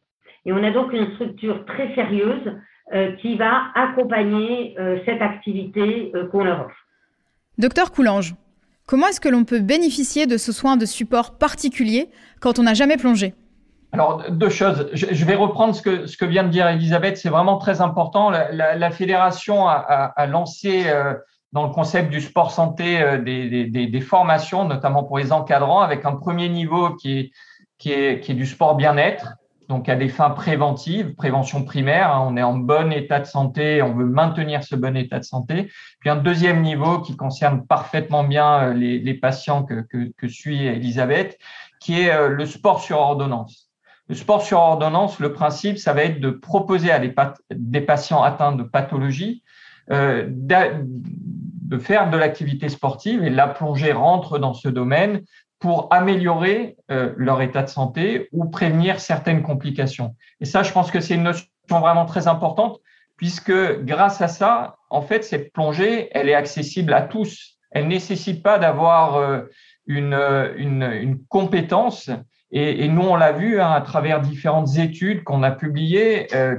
Et 0.46 0.54
on 0.54 0.64
a 0.64 0.72
donc 0.72 0.94
une 0.94 1.14
structure 1.14 1.66
très 1.66 1.94
sérieuse 1.96 2.54
euh, 2.94 3.14
qui 3.14 3.36
va 3.36 3.72
accompagner 3.74 4.76
euh, 4.80 5.00
cette 5.06 5.22
activité 5.22 6.12
euh, 6.14 6.28
qu'on 6.28 6.44
leur 6.44 6.68
offre. 6.68 6.76
Docteur 7.58 7.92
Coulange, 7.92 8.36
comment 8.86 9.08
est-ce 9.08 9.22
que 9.22 9.30
l'on 9.30 9.44
peut 9.44 9.60
bénéficier 9.60 10.28
de 10.28 10.38
ce 10.38 10.52
soin 10.52 10.78
de 10.78 10.86
support 10.86 11.38
particulier 11.38 12.10
quand 12.42 12.60
on 12.60 12.64
n'a 12.64 12.74
jamais 12.74 12.98
plongé? 12.98 13.34
Alors, 13.96 14.30
deux 14.30 14.50
choses. 14.50 14.90
Je, 14.92 15.24
vais 15.24 15.36
reprendre 15.36 15.74
ce 15.74 15.82
que, 15.82 16.26
vient 16.26 16.44
de 16.44 16.50
dire 16.50 16.68
Elisabeth. 16.68 17.16
C'est 17.16 17.30
vraiment 17.30 17.58
très 17.58 17.80
important. 17.80 18.30
La, 18.30 18.92
fédération 18.92 19.70
a, 19.70 20.26
lancé 20.28 20.84
euh, 20.88 21.14
dans 21.54 21.66
le 21.66 21.72
concept 21.72 22.10
du 22.10 22.20
sport 22.20 22.52
santé 22.52 23.02
euh, 23.02 23.20
des, 23.20 24.02
formations, 24.02 24.66
notamment 24.66 25.06
pour 25.06 25.18
les 25.18 25.32
encadrants, 25.32 25.80
avec 25.80 26.04
un 26.04 26.12
premier 26.18 26.50
niveau 26.50 26.90
qui 26.90 27.32
est, 27.86 28.34
du 28.34 28.46
sport 28.46 28.76
bien-être, 28.76 29.36
donc 29.70 29.88
à 29.88 29.96
des 29.96 30.10
fins 30.10 30.32
préventives, 30.32 31.16
prévention 31.16 31.64
primaire. 31.64 32.12
Hein. 32.12 32.28
on 32.28 32.36
est 32.36 32.44
en 32.44 32.58
bon 32.58 32.92
état 32.92 33.22
de 33.22 33.26
santé, 33.26 33.82
on 33.82 33.94
veut 33.94 34.08
maintenir 34.08 34.62
ce 34.66 34.76
bon 34.76 34.98
état 34.98 35.20
de 35.20 35.24
santé. 35.24 35.72
Puis 36.02 36.10
un 36.10 36.18
deuxième 36.18 36.62
niveau 36.64 37.00
qui 37.00 37.16
concerne 37.16 37.66
parfaitement 37.66 38.26
bien 38.26 38.72
euh, 38.72 38.74
les, 38.74 39.14
patients 39.14 39.64
que, 39.64 39.86
que, 39.90 40.12
que 40.18 40.28
suit 40.28 40.66
Elisabeth, 40.66 41.38
qui 41.80 42.02
est 42.02 42.28
le 42.28 42.46
sport 42.46 42.82
sur 42.82 42.98
ordonnance. 42.98 43.65
Le 44.08 44.16
sport 44.16 44.44
sur 44.44 44.60
ordonnance, 44.60 45.20
le 45.20 45.34
principe, 45.34 45.78
ça 45.78 45.94
va 45.94 46.04
être 46.04 46.20
de 46.20 46.30
proposer 46.30 46.92
à 46.92 47.00
des, 47.00 47.82
patients 47.82 48.22
atteints 48.22 48.52
de 48.52 48.64
pathologie 48.64 49.44
euh, 49.92 50.28
de 50.30 51.78
faire 51.80 52.10
de 52.12 52.18
l'activité 52.18 52.70
sportive 52.70 53.24
et 53.24 53.30
la 53.30 53.48
plongée 53.48 53.92
rentre 53.92 54.38
dans 54.38 54.54
ce 54.54 54.70
domaine 54.70 55.24
pour 55.60 55.88
améliorer 55.92 56.78
euh, 56.92 57.14
leur 57.18 57.42
état 57.42 57.64
de 57.64 57.70
santé 57.70 58.30
ou 58.32 58.46
prévenir 58.46 59.00
certaines 59.00 59.42
complications. 59.42 60.16
Et 60.40 60.46
ça, 60.46 60.62
je 60.62 60.72
pense 60.72 60.92
que 60.92 61.00
c'est 61.00 61.16
une 61.16 61.24
notion 61.24 61.48
vraiment 61.70 62.06
très 62.06 62.28
importante 62.28 62.80
puisque 63.18 63.54
grâce 63.84 64.22
à 64.22 64.28
ça, 64.28 64.76
en 64.90 65.02
fait, 65.02 65.24
cette 65.24 65.52
plongée, 65.54 66.10
elle 66.12 66.30
est 66.30 66.36
accessible 66.36 66.94
à 66.94 67.02
tous. 67.02 67.58
Elle 67.72 67.88
nécessite 67.88 68.44
pas 68.44 68.60
d'avoir 68.60 69.16
euh, 69.16 69.42
une, 69.88 70.14
une 70.58 71.20
compétence 71.28 72.12
et, 72.58 72.88
nous, 72.88 73.02
on 73.02 73.18
l'a 73.18 73.34
vu 73.34 73.60
hein, 73.60 73.70
à 73.70 73.82
travers 73.82 74.22
différentes 74.22 74.78
études 74.78 75.26
qu'on 75.26 75.44
a 75.44 75.52
publiées. 75.52 76.34
Euh, 76.34 76.56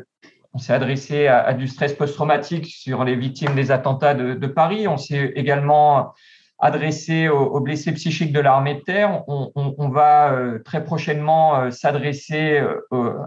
on 0.52 0.58
s'est 0.58 0.74
adressé 0.74 1.26
à, 1.26 1.54
du 1.54 1.68
stress 1.68 1.94
post-traumatique 1.94 2.66
sur 2.66 3.02
les 3.02 3.16
victimes 3.16 3.54
des 3.54 3.70
attentats 3.70 4.12
de, 4.12 4.46
Paris. 4.46 4.86
On 4.88 4.98
s'est 4.98 5.32
également 5.36 6.12
adressé 6.58 7.28
aux, 7.28 7.60
blessés 7.60 7.92
psychiques 7.92 8.34
de 8.34 8.40
l'armée 8.40 8.74
de 8.74 8.80
terre. 8.80 9.22
On, 9.26 9.88
va 9.88 10.32
euh, 10.32 10.58
très 10.58 10.84
prochainement 10.84 11.60
euh, 11.60 11.70
s'adresser 11.70 12.62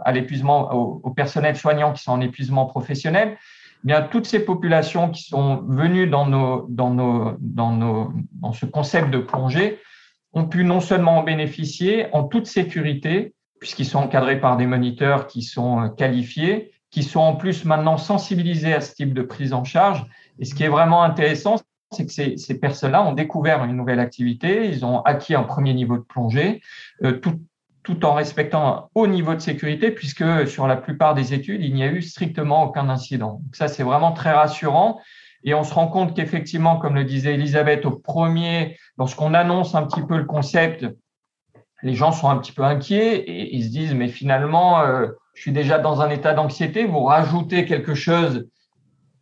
à 0.06 0.12
l'épuisement, 0.12 0.72
au, 0.72 1.10
personnel 1.10 1.56
soignant 1.56 1.92
qui 1.92 2.04
sont 2.04 2.12
en 2.12 2.22
épuisement 2.22 2.68
professionnel. 2.68 3.36
eh 3.84 3.88
bien 3.88 4.04
toutes 4.04 4.28
ces 4.28 4.46
populations 4.46 5.10
qui 5.10 5.24
sont 5.24 5.64
venues 5.68 6.06
dans 6.06 6.28
ce 8.54 8.66
concept 8.68 9.10
de 9.10 9.18
plongée 9.18 9.80
ont 10.34 10.46
pu 10.46 10.64
non 10.64 10.80
seulement 10.80 11.20
en 11.20 11.24
bénéficier 11.24 12.08
en 12.14 12.24
toute 12.24 12.46
sécurité, 12.46 13.34
puisqu'ils 13.60 13.86
sont 13.86 14.00
encadrés 14.00 14.40
par 14.40 14.58
des 14.58 14.66
moniteurs 14.66 15.28
qui 15.28 15.42
sont 15.42 15.84
euh, 15.84 15.88
qualifiés, 15.90 16.72
qui 16.92 17.04
sont 17.04 17.20
en 17.20 17.36
plus 17.36 17.66
maintenant 17.66 17.98
sensibilisés 17.98 18.74
à 18.74 18.82
ce 18.82 18.94
type 18.94 19.14
de 19.14 19.22
prise 19.22 19.54
en 19.54 19.64
charge. 19.64 20.06
Et 20.40 20.46
ce 20.46 20.56
qui 20.56 20.64
est 20.64 20.70
vraiment 20.70 21.04
intéressant, 21.04 21.58
c'est 21.92 22.06
que 22.06 22.12
ces, 22.12 22.60
personnes-là 22.60 23.04
ont 23.04 23.14
découvert 23.14 23.64
une 23.64 23.76
nouvelle 23.76 24.00
activité, 24.00 24.68
ils 24.68 24.86
ont 24.86 25.02
acquis 25.02 25.36
un 25.36 25.44
premier 25.44 25.74
niveau 25.74 25.98
de 25.98 26.04
plongée, 26.04 26.62
euh, 27.04 27.14
tout, 27.14 27.42
tout 27.84 28.06
en 28.06 28.14
respectant 28.14 28.68
un 28.68 28.90
haut 28.96 29.08
niveau 29.08 29.34
de 29.34 29.40
sécurité, 29.40 29.92
puisque 29.92 30.48
sur 30.48 30.68
la 30.68 30.78
plupart 30.78 31.16
des 31.16 31.34
études, 31.34 31.64
il 31.64 31.74
n'y 31.74 31.84
a 31.84 31.88
eu 31.88 32.02
strictement 32.02 32.64
aucun 32.64 32.90
incident. 32.90 33.42
Donc 33.44 33.56
ça, 33.56 33.68
c'est 33.68 33.84
vraiment 33.84 34.12
très 34.12 34.32
rassurant. 34.32 35.00
Et 35.44 35.54
on 35.54 35.64
se 35.64 35.74
rend 35.74 35.88
compte 35.88 36.16
qu'effectivement, 36.16 36.78
comme 36.78 36.96
le 36.96 37.06
disait 37.06 37.36
Elisabeth 37.36 37.86
au 37.86 37.92
premier, 37.92 38.78
lorsqu'on 38.98 39.34
annonce 39.34 39.76
un 39.76 39.84
petit 39.84 40.02
peu 40.02 40.18
le 40.18 40.26
concept, 40.26 40.86
les 41.82 41.96
gens 41.96 42.12
sont 42.12 42.30
un 42.30 42.38
petit 42.38 42.52
peu 42.52 42.64
inquiets 42.64 43.18
et 43.18 43.56
ils 43.56 43.64
se 43.64 43.70
disent, 43.70 43.94
mais 43.94 44.10
finalement, 44.10 44.82
euh, 44.82 45.08
je 45.34 45.42
suis 45.42 45.52
déjà 45.52 45.80
dans 45.80 46.02
un 46.02 46.10
état 46.10 46.34
d'anxiété, 46.34 46.86
vous 46.86 47.04
rajoutez 47.04 47.66
quelque 47.66 47.94
chose 47.94 48.48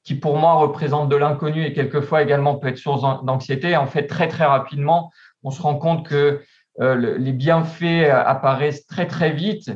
qui 0.04 0.16
pour 0.16 0.38
moi 0.38 0.54
représente 0.54 1.10
de 1.10 1.16
l'inconnu 1.16 1.66
et 1.66 1.74
quelquefois 1.74 2.24
également 2.24 2.56
peut 2.56 2.70
être 2.70 2.78
source 2.78 3.02
d'anxiété. 3.24 3.76
En 3.76 3.88
fait, 3.88 4.08
très 4.08 4.28
très 4.28 4.46
rapidement, 4.46 5.12
on 5.44 5.52
se 5.52 5.62
rend 5.62 5.76
compte 5.76 6.08
que 6.08 6.42
euh, 6.80 7.18
les 7.18 7.34
bienfaits 7.34 8.10
apparaissent 8.10 8.88
très 8.88 9.06
très 9.06 9.32
vite 9.32 9.70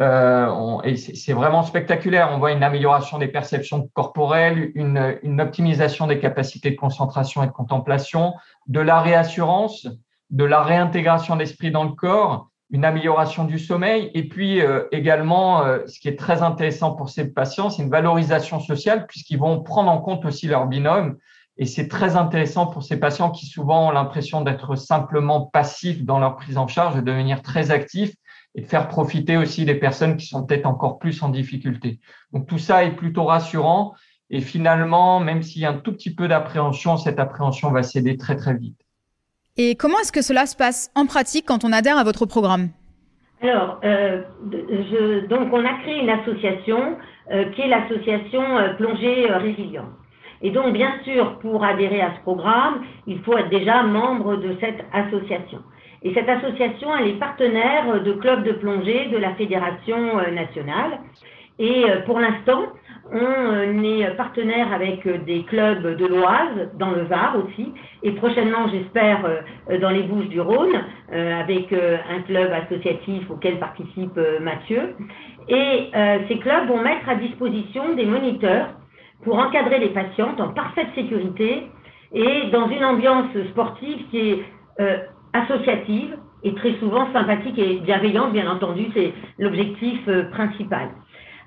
euh, 0.00 0.80
et 0.84 0.96
c'est 0.96 1.32
vraiment 1.32 1.62
spectaculaire. 1.62 2.30
On 2.32 2.38
voit 2.38 2.52
une 2.52 2.62
amélioration 2.62 3.18
des 3.18 3.28
perceptions 3.28 3.88
corporelles, 3.92 4.72
une, 4.74 5.40
optimisation 5.40 6.06
des 6.06 6.18
capacités 6.18 6.70
de 6.70 6.76
concentration 6.76 7.42
et 7.42 7.46
de 7.46 7.52
contemplation, 7.52 8.34
de 8.66 8.80
la 8.80 9.00
réassurance, 9.00 9.86
de 10.30 10.44
la 10.44 10.62
réintégration 10.62 11.36
d'esprit 11.36 11.70
dans 11.70 11.84
le 11.84 11.92
corps, 11.92 12.48
une 12.70 12.86
amélioration 12.86 13.44
du 13.44 13.58
sommeil, 13.58 14.10
et 14.14 14.28
puis 14.28 14.62
euh, 14.62 14.84
également, 14.92 15.62
euh, 15.62 15.80
ce 15.86 16.00
qui 16.00 16.08
est 16.08 16.18
très 16.18 16.42
intéressant 16.42 16.92
pour 16.94 17.10
ces 17.10 17.30
patients, 17.30 17.68
c'est 17.68 17.82
une 17.82 17.90
valorisation 17.90 18.60
sociale, 18.60 19.06
puisqu'ils 19.06 19.38
vont 19.38 19.62
prendre 19.62 19.90
en 19.90 19.98
compte 19.98 20.24
aussi 20.24 20.46
leur 20.46 20.66
binôme. 20.66 21.18
Et 21.58 21.66
c'est 21.66 21.86
très 21.86 22.16
intéressant 22.16 22.66
pour 22.66 22.82
ces 22.82 22.98
patients 22.98 23.30
qui 23.30 23.44
souvent 23.44 23.88
ont 23.88 23.90
l'impression 23.90 24.40
d'être 24.40 24.74
simplement 24.74 25.42
passifs 25.52 26.02
dans 26.02 26.18
leur 26.18 26.36
prise 26.36 26.56
en 26.56 26.66
charge, 26.66 26.94
de 26.94 27.02
devenir 27.02 27.42
très 27.42 27.70
actifs 27.70 28.14
et 28.54 28.62
de 28.62 28.66
faire 28.66 28.88
profiter 28.88 29.36
aussi 29.36 29.64
des 29.64 29.74
personnes 29.74 30.16
qui 30.16 30.26
sont 30.26 30.44
peut-être 30.44 30.66
encore 30.66 30.98
plus 30.98 31.22
en 31.22 31.28
difficulté. 31.28 32.00
Donc 32.32 32.46
tout 32.46 32.58
ça 32.58 32.84
est 32.84 32.92
plutôt 32.92 33.24
rassurant. 33.24 33.94
Et 34.30 34.40
finalement, 34.40 35.20
même 35.20 35.42
s'il 35.42 35.62
y 35.62 35.66
a 35.66 35.70
un 35.70 35.78
tout 35.78 35.92
petit 35.92 36.14
peu 36.14 36.26
d'appréhension, 36.28 36.96
cette 36.96 37.18
appréhension 37.18 37.70
va 37.70 37.82
céder 37.82 38.16
très 38.16 38.36
très 38.36 38.54
vite. 38.54 38.78
Et 39.58 39.74
comment 39.74 39.98
est-ce 39.98 40.12
que 40.12 40.22
cela 40.22 40.46
se 40.46 40.56
passe 40.56 40.90
en 40.94 41.04
pratique 41.04 41.44
quand 41.46 41.64
on 41.64 41.72
adhère 41.72 41.98
à 41.98 42.04
votre 42.04 42.24
programme? 42.24 42.70
Alors, 43.42 43.80
euh, 43.84 44.22
je, 44.50 45.26
donc 45.26 45.52
on 45.52 45.64
a 45.64 45.74
créé 45.82 46.00
une 46.00 46.08
association 46.08 46.96
euh, 47.30 47.50
qui 47.50 47.62
est 47.62 47.68
l'association 47.68 48.42
euh, 48.56 48.74
Plongée 48.74 49.26
Résilience. 49.26 49.90
Et 50.42 50.50
donc, 50.50 50.72
bien 50.72 50.92
sûr, 51.04 51.38
pour 51.40 51.64
adhérer 51.64 52.00
à 52.00 52.14
ce 52.16 52.20
programme, 52.22 52.82
il 53.06 53.20
faut 53.20 53.36
être 53.36 53.50
déjà 53.50 53.82
membre 53.82 54.36
de 54.36 54.56
cette 54.60 54.80
association. 54.92 55.60
Et 56.04 56.12
cette 56.14 56.28
association, 56.28 56.88
elle 56.96 57.08
est 57.08 57.18
partenaire 57.18 58.02
de 58.02 58.12
clubs 58.12 58.44
de 58.44 58.52
plongée 58.52 59.06
de 59.06 59.18
la 59.18 59.34
Fédération 59.34 60.16
nationale. 60.32 60.98
Et 61.58 61.84
pour 62.06 62.18
l'instant, 62.18 62.72
on 63.12 63.84
est 63.84 64.16
partenaire 64.16 64.72
avec 64.72 65.06
des 65.24 65.42
clubs 65.44 65.96
de 65.96 66.06
l'Oise, 66.06 66.70
dans 66.78 66.90
le 66.92 67.02
Var 67.02 67.36
aussi, 67.36 67.72
et 68.02 68.12
prochainement, 68.12 68.68
j'espère, 68.68 69.24
euh, 69.24 69.78
dans 69.78 69.90
les 69.90 70.02
Bouches 70.02 70.28
du 70.28 70.40
Rhône, 70.40 70.74
euh, 71.12 71.40
avec 71.40 71.72
euh, 71.72 71.98
un 72.10 72.22
club 72.22 72.50
associatif 72.52 73.30
auquel 73.30 73.58
participe 73.58 74.18
Mathieu. 74.40 74.94
Et 75.48 75.90
ces 76.28 76.38
clubs 76.38 76.68
vont 76.68 76.80
mettre 76.82 77.08
à 77.08 77.16
disposition 77.16 77.94
des 77.94 78.06
moniteurs 78.06 78.68
pour 79.24 79.38
encadrer 79.38 79.80
les 79.80 79.88
patientes 79.88 80.40
en 80.40 80.50
parfaite 80.50 80.86
sécurité 80.94 81.66
et 82.14 82.50
dans 82.52 82.68
une 82.68 82.84
ambiance 82.84 83.26
sportive 83.50 83.98
qui 84.10 84.30
est 84.30 84.44
associative 85.32 86.16
et 86.44 86.54
très 86.54 86.74
souvent 86.74 87.12
sympathique 87.12 87.58
et 87.58 87.80
bienveillante, 87.80 88.32
bien 88.32 88.50
entendu, 88.50 88.86
c'est 88.94 89.12
l'objectif 89.38 90.00
principal. 90.32 90.88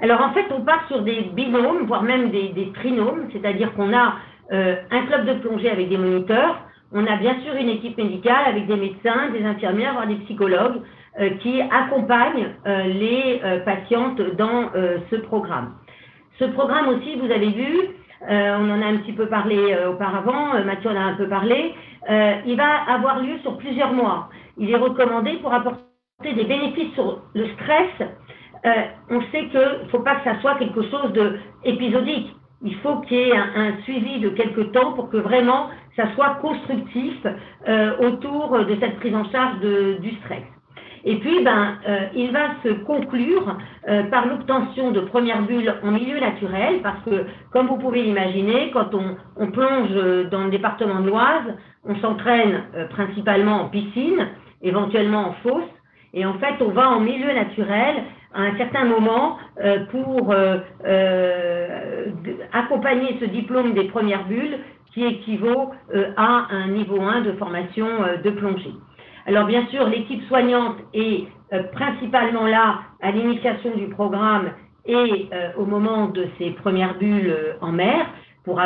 Alors 0.01 0.21
en 0.21 0.33
fait, 0.33 0.45
on 0.51 0.61
part 0.61 0.87
sur 0.87 1.01
des 1.01 1.21
binômes, 1.33 1.85
voire 1.85 2.03
même 2.03 2.29
des, 2.29 2.49
des 2.49 2.71
trinômes, 2.73 3.29
c'est-à-dire 3.31 3.73
qu'on 3.73 3.93
a 3.93 4.15
euh, 4.51 4.75
un 4.91 5.05
club 5.05 5.25
de 5.25 5.33
plongée 5.35 5.69
avec 5.69 5.89
des 5.89 5.97
moniteurs. 5.97 6.59
On 6.91 7.05
a 7.05 7.15
bien 7.17 7.35
sûr 7.43 7.55
une 7.55 7.69
équipe 7.69 7.97
médicale 7.97 8.45
avec 8.47 8.67
des 8.67 8.75
médecins, 8.75 9.29
des 9.31 9.43
infirmières, 9.43 9.93
voire 9.93 10.07
des 10.07 10.15
psychologues 10.25 10.81
euh, 11.19 11.29
qui 11.41 11.61
accompagnent 11.61 12.49
euh, 12.67 12.83
les 12.83 13.41
patientes 13.65 14.21
dans 14.37 14.69
ce 15.09 15.15
programme. 15.15 15.73
Ce 16.39 16.45
programme 16.45 16.89
aussi, 16.89 17.15
vous 17.15 17.31
avez 17.31 17.49
vu, 17.49 17.71
on 18.27 18.69
en 18.69 18.81
a 18.81 18.85
un 18.85 18.97
petit 18.97 19.13
peu 19.13 19.27
parlé 19.27 19.57
auparavant, 19.87 20.61
Mathieu 20.65 20.89
en 20.89 20.95
a 20.95 20.99
un 20.99 21.13
peu 21.13 21.27
parlé, 21.27 21.73
il 22.07 22.55
va 22.55 22.83
avoir 22.87 23.19
lieu 23.19 23.37
sur 23.39 23.57
plusieurs 23.57 23.93
mois. 23.93 24.29
Il 24.57 24.69
est 24.69 24.77
recommandé 24.77 25.33
pour 25.41 25.53
apporter 25.53 25.83
des 26.23 26.43
bénéfices 26.43 26.93
sur 26.93 27.21
le 27.33 27.47
stress. 27.53 28.09
on 29.09 29.21
sait 29.31 29.47
qu'il 29.49 29.59
ne 29.59 29.89
faut 29.89 29.99
pas 29.99 30.15
que 30.15 30.23
ça 30.23 30.39
soit 30.41 30.55
quelque 30.55 30.83
chose 30.83 31.13
d'épisodique 31.63 32.35
il 32.65 32.75
faut 32.77 32.97
qu'il 33.01 33.17
y 33.17 33.29
ait 33.29 33.37
un, 33.37 33.81
suivi 33.83 34.19
de 34.19 34.29
quelques 34.29 34.71
temps 34.71 34.93
pour 34.93 35.09
que 35.09 35.17
vraiment 35.17 35.69
ça 35.95 36.13
soit 36.15 36.35
constructif 36.41 37.15
euh, 37.67 37.97
autour 37.99 38.57
de 38.65 38.75
cette 38.79 38.97
prise 38.97 39.15
en 39.15 39.29
charge 39.29 39.59
du 39.59 40.11
stress. 40.17 40.43
Et 41.05 41.17
puis, 41.17 41.43
ben, 41.43 41.77
euh, 41.87 42.07
il 42.15 42.31
va 42.31 42.55
se 42.63 42.69
conclure 42.83 43.57
euh, 43.87 44.03
par 44.09 44.27
l'obtention 44.27 44.91
de 44.91 45.01
premières 45.01 45.43
bulles 45.43 45.73
en 45.83 45.91
milieu 45.91 46.19
naturel, 46.19 46.81
parce 46.81 47.01
que, 47.05 47.25
comme 47.51 47.67
vous 47.67 47.77
pouvez 47.77 48.01
l'imaginer, 48.01 48.71
quand 48.71 48.89
on, 48.93 49.51
plonge 49.51 50.29
dans 50.31 50.45
le 50.45 50.49
département 50.49 50.99
de 51.01 51.07
l'Oise, 51.07 51.55
on 51.87 51.95
s'entraîne 51.97 52.63
principalement 52.89 53.61
en 53.61 53.69
piscine, 53.69 54.27
éventuellement 54.63 55.29
en 55.29 55.33
fosse, 55.43 55.69
et 56.15 56.25
en 56.25 56.33
fait, 56.35 56.55
on 56.61 56.69
va 56.69 56.89
en 56.89 57.01
milieu 57.01 57.31
naturel 57.33 58.03
à 58.33 58.41
un 58.41 58.57
certain 58.57 58.85
moment 58.85 59.37
euh, 59.63 59.85
pour 59.91 60.31
euh, 60.31 60.57
euh, 60.85 62.05
accompagner 62.53 63.17
ce 63.19 63.25
diplôme 63.25 63.73
des 63.73 63.85
premières 63.85 64.25
bulles 64.25 64.59
qui 64.93 65.03
équivaut 65.03 65.71
à 66.15 66.47
un 66.51 66.67
niveau 66.69 67.01
1 67.01 67.21
de 67.21 67.33
formation 67.33 67.85
de 68.23 68.29
plongée. 68.29 68.73
Alors 69.25 69.45
bien 69.45 69.65
sûr, 69.67 69.87
l'équipe 69.87 70.23
soignante 70.27 70.77
est 70.93 71.27
principalement 71.73 72.45
là 72.45 72.79
à 73.01 73.11
l'initiation 73.11 73.75
du 73.75 73.87
programme 73.87 74.51
et 74.85 75.29
au 75.57 75.65
moment 75.65 76.07
de 76.07 76.27
ces 76.37 76.51
premières 76.51 76.95
bulles 76.97 77.55
en 77.61 77.71
mer 77.71 78.05
pour 78.43 78.61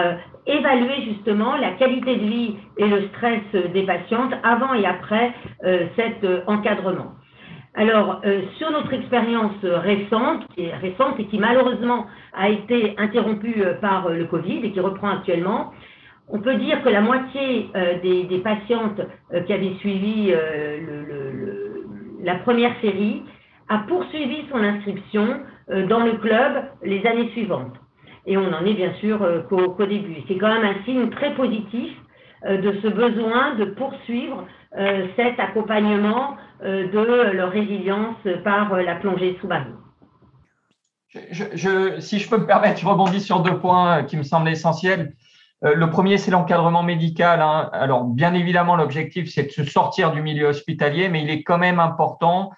évaluer 0.45 1.03
justement 1.05 1.55
la 1.55 1.71
qualité 1.71 2.17
de 2.17 2.25
vie 2.25 2.55
et 2.77 2.87
le 2.87 3.07
stress 3.07 3.41
des 3.73 3.83
patientes 3.83 4.33
avant 4.43 4.73
et 4.73 4.85
après 4.85 5.33
cet 5.95 6.25
encadrement. 6.47 7.13
Alors, 7.75 8.21
euh, 8.25 8.41
sur 8.57 8.71
notre 8.71 8.91
expérience 8.93 9.53
récente, 9.63 10.45
qui 10.55 10.65
est 10.65 10.75
récente 10.75 11.19
et 11.19 11.25
qui 11.25 11.37
malheureusement 11.37 12.07
a 12.33 12.49
été 12.49 12.95
interrompue 12.97 13.61
euh, 13.61 13.75
par 13.75 14.07
euh, 14.07 14.15
le 14.15 14.25
Covid 14.25 14.61
et 14.63 14.71
qui 14.71 14.79
reprend 14.79 15.09
actuellement, 15.09 15.71
on 16.29 16.39
peut 16.39 16.55
dire 16.55 16.81
que 16.83 16.89
la 16.89 17.01
moitié 17.01 17.69
des, 18.03 18.41
patientes 18.43 19.01
qui 19.45 19.53
avaient 19.53 19.73
suivi 19.79 20.33
la 22.21 22.35
première 22.35 22.73
série 22.81 23.23
a 23.67 23.79
poursuivi 23.79 24.45
son 24.51 24.57
inscription 24.57 25.41
dans 25.67 26.03
le 26.03 26.13
club 26.17 26.65
les 26.83 27.05
années 27.05 27.29
suivantes. 27.31 27.73
Et 28.25 28.37
on 28.37 28.53
en 28.53 28.65
est 28.65 28.73
bien 28.73 28.93
sûr 28.95 29.19
qu'au 29.49 29.85
début. 29.85 30.17
C'est 30.27 30.37
quand 30.37 30.53
même 30.53 30.65
un 30.65 30.83
signe 30.85 31.09
très 31.09 31.33
positif 31.33 31.91
de 32.47 32.73
ce 32.81 32.87
besoin 32.87 33.55
de 33.55 33.65
poursuivre 33.65 34.45
cet 35.15 35.39
accompagnement 35.39 36.37
euh, 36.61 36.91
de 36.91 37.31
leur 37.37 37.51
résilience 37.51 38.17
par 38.43 38.73
euh, 38.73 38.81
la 38.81 38.95
plongée 38.95 39.37
sous-marine. 39.39 39.77
si 41.09 42.19
je 42.19 42.29
peux 42.29 42.37
me 42.37 42.45
permettre, 42.45 42.81
je 42.81 42.85
rebondis 42.85 43.21
sur 43.21 43.39
deux 43.39 43.57
points 43.59 44.03
qui 44.03 44.17
me 44.17 44.23
semblent 44.23 44.49
essentiels. 44.49 45.13
Euh, 45.63 45.75
le 45.75 45.89
premier, 45.89 46.17
c'est 46.17 46.31
l'encadrement 46.31 46.83
médical. 46.83 47.41
Hein. 47.41 47.69
Alors, 47.73 48.03
bien 48.03 48.33
évidemment, 48.33 48.75
l'objectif, 48.75 49.31
c'est 49.31 49.43
de 49.43 49.51
se 49.51 49.63
sortir 49.63 50.11
du 50.11 50.21
milieu 50.21 50.47
hospitalier, 50.47 51.09
mais 51.09 51.21
il 51.21 51.29
est 51.29 51.43
quand 51.43 51.57
même 51.57 51.79
important 51.79 52.51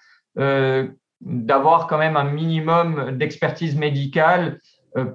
d'avoir 1.19 1.87
quand 1.87 1.97
même 1.97 2.15
un 2.15 2.23
minimum 2.23 3.17
d'expertise 3.17 3.75
médicale 3.75 4.59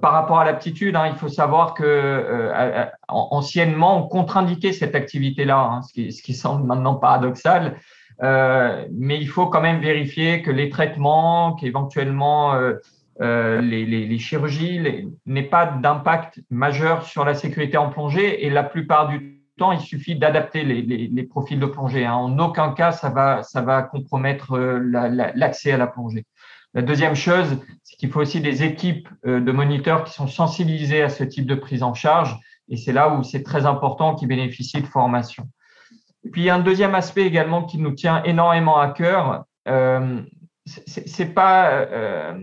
par 0.03 0.13
rapport 0.13 0.39
à 0.39 0.45
l'aptitude. 0.45 0.95
Hein. 0.95 1.07
Il 1.07 1.15
faut 1.15 1.29
savoir 1.29 1.73
que 1.73 2.91
anciennement, 3.09 4.05
on 4.05 4.09
contre-indiquait 4.09 4.73
cette 4.73 4.95
activité-là, 4.95 5.59
hein, 5.59 5.83
ce, 5.83 5.93
qui, 5.95 6.13
ce 6.13 6.23
qui 6.23 6.35
semble 6.35 6.67
maintenant 6.67 6.97
paradoxal. 6.97 7.79
Euh, 8.23 8.87
mais 8.93 9.19
il 9.19 9.29
faut 9.29 9.47
quand 9.47 9.61
même 9.61 9.81
vérifier 9.81 10.43
que 10.43 10.51
les 10.51 10.71
traitements, 10.71 11.55
qu'éventuellement 11.55 12.55
euh, 13.21 13.61
les, 13.61 14.19
chirurgies 14.19 14.81
n'aient 15.25 15.43
pas 15.43 15.67
d'impact 15.67 16.41
majeur 16.51 17.05
sur 17.05 17.25
la 17.25 17.35
sécurité 17.35 17.77
en 17.77 17.91
plongée 17.91 18.45
et 18.45 18.51
la 18.51 18.63
plupart 18.63 19.09
du 19.09 19.41
temps, 19.59 19.73
il 19.73 19.81
suffit 19.81 20.17
d'adapter 20.17 20.65
les, 20.65 21.23
profils 21.25 21.59
de 21.59 21.67
plongée. 21.67 22.05
Hein. 22.05 22.15
En 22.15 22.39
aucun 22.39 22.73
cas, 22.73 22.93
ça 22.93 23.09
va, 23.09 23.41
va 23.55 23.83
compromettre 23.83 24.59
l'accès 24.59 25.73
à 25.73 25.79
la 25.79 25.87
plongée. 25.87 26.25
La 26.75 26.83
deuxième 26.83 27.15
chose, 27.15 27.59
c'est 27.83 27.97
qu'il 27.97 28.11
faut 28.11 28.21
aussi 28.21 28.43
des 28.43 28.63
équipes 28.65 29.09
de 29.25 29.51
moniteurs 29.51 30.05
qui 30.05 30.13
sont 30.13 30.27
sensibilisées 30.27 31.03
à 31.03 31.09
ce 31.09 31.25
type 31.25 31.47
de 31.47 31.55
prise 31.55 31.83
en 31.83 31.95
charge 31.95 32.39
et 32.69 32.77
c'est 32.77 32.93
là 32.93 33.15
où 33.15 33.23
c'est 33.23 33.43
très 33.43 33.67
important 33.67 34.15
qu'ils 34.15 34.29
bénéficient 34.29 34.83
de 34.83 34.87
formation. 34.87 35.49
Puis, 36.33 36.43
il 36.43 36.45
y 36.45 36.51
a 36.51 36.55
un 36.57 36.61
deuxième 36.61 36.95
aspect 36.95 37.23
également 37.23 37.65
qui 37.65 37.79
nous 37.79 37.93
tient 37.93 38.23
énormément 38.25 38.79
à 38.79 38.91
cœur. 38.91 39.45
Euh, 39.69 40.23
c'est 40.67 41.33
pas, 41.33 41.71
euh, 41.71 42.35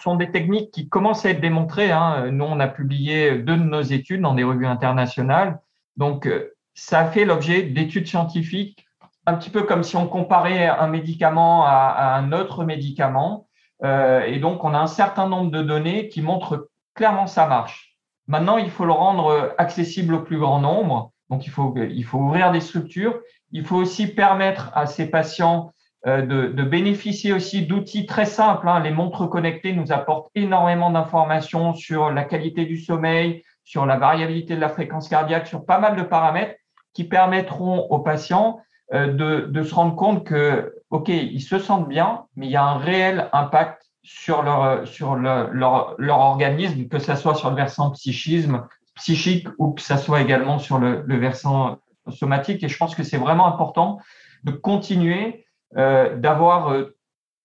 sont 0.00 0.16
des 0.16 0.30
techniques 0.30 0.70
qui 0.70 0.88
commencent 0.88 1.24
à 1.24 1.30
être 1.30 1.40
démontrées. 1.40 1.90
Hein. 1.90 2.30
Nous, 2.30 2.44
on 2.44 2.60
a 2.60 2.68
publié 2.68 3.38
deux 3.38 3.56
de 3.56 3.62
nos 3.62 3.82
études 3.82 4.20
dans 4.20 4.34
des 4.34 4.44
revues 4.44 4.66
internationales. 4.66 5.60
Donc, 5.96 6.28
ça 6.74 7.00
a 7.00 7.06
fait 7.06 7.24
l'objet 7.24 7.62
d'études 7.62 8.06
scientifiques, 8.06 8.86
un 9.26 9.34
petit 9.34 9.50
peu 9.50 9.64
comme 9.64 9.82
si 9.82 9.96
on 9.96 10.06
comparait 10.06 10.68
un 10.68 10.86
médicament 10.86 11.64
à, 11.66 12.14
un 12.16 12.32
autre 12.32 12.64
médicament. 12.64 13.48
Euh, 13.82 14.22
et 14.22 14.38
donc, 14.38 14.64
on 14.64 14.74
a 14.74 14.78
un 14.78 14.86
certain 14.86 15.28
nombre 15.28 15.50
de 15.50 15.62
données 15.62 16.08
qui 16.08 16.22
montrent 16.22 16.68
clairement 16.94 17.26
ça 17.26 17.46
marche. 17.46 17.96
Maintenant, 18.28 18.58
il 18.58 18.70
faut 18.70 18.84
le 18.84 18.92
rendre 18.92 19.54
accessible 19.58 20.14
au 20.14 20.22
plus 20.22 20.38
grand 20.38 20.60
nombre. 20.60 21.12
Donc, 21.30 21.46
il 21.46 21.50
faut, 21.50 21.74
il 21.76 22.04
faut 22.04 22.18
ouvrir 22.18 22.52
des 22.52 22.60
structures. 22.60 23.20
Il 23.52 23.64
faut 23.64 23.76
aussi 23.76 24.06
permettre 24.06 24.70
à 24.74 24.86
ces 24.86 25.10
patients 25.10 25.66
euh, 25.66 25.77
de, 26.06 26.46
de 26.46 26.62
bénéficier 26.62 27.32
aussi 27.32 27.66
d'outils 27.66 28.06
très 28.06 28.24
simples. 28.24 28.68
Hein. 28.68 28.80
Les 28.80 28.90
montres 28.90 29.28
connectées 29.28 29.72
nous 29.72 29.92
apportent 29.92 30.30
énormément 30.34 30.90
d'informations 30.90 31.74
sur 31.74 32.10
la 32.10 32.24
qualité 32.24 32.66
du 32.66 32.78
sommeil, 32.78 33.42
sur 33.64 33.84
la 33.84 33.98
variabilité 33.98 34.54
de 34.56 34.60
la 34.60 34.70
fréquence 34.70 35.08
cardiaque, 35.08 35.46
sur 35.46 35.66
pas 35.66 35.78
mal 35.78 35.96
de 35.96 36.02
paramètres 36.02 36.54
qui 36.94 37.04
permettront 37.04 37.80
aux 37.90 37.98
patients 37.98 38.60
euh, 38.94 39.46
de, 39.46 39.62
se 39.62 39.74
rendre 39.74 39.94
compte 39.94 40.24
que, 40.24 40.74
OK, 40.88 41.08
ils 41.08 41.42
se 41.42 41.58
sentent 41.58 41.88
bien, 41.88 42.24
mais 42.36 42.46
il 42.46 42.52
y 42.52 42.56
a 42.56 42.64
un 42.64 42.78
réel 42.78 43.28
impact 43.34 43.82
sur 44.02 44.42
leur, 44.42 44.88
sur 44.88 45.14
leur, 45.14 45.52
leur, 45.52 46.18
organisme, 46.18 46.88
que 46.88 46.98
ce 46.98 47.14
soit 47.14 47.34
sur 47.34 47.50
le 47.50 47.56
versant 47.56 47.90
psychisme, 47.90 48.66
psychique 48.94 49.46
ou 49.58 49.72
que 49.72 49.82
ce 49.82 49.98
soit 49.98 50.22
également 50.22 50.58
sur 50.58 50.78
le, 50.78 51.04
versant 51.18 51.78
somatique. 52.08 52.64
Et 52.64 52.68
je 52.68 52.76
pense 52.78 52.94
que 52.94 53.02
c'est 53.02 53.18
vraiment 53.18 53.46
important 53.46 53.98
de 54.44 54.52
continuer 54.52 55.44
euh, 55.44 55.47
d'avoir 55.74 56.68
euh, 56.68 56.96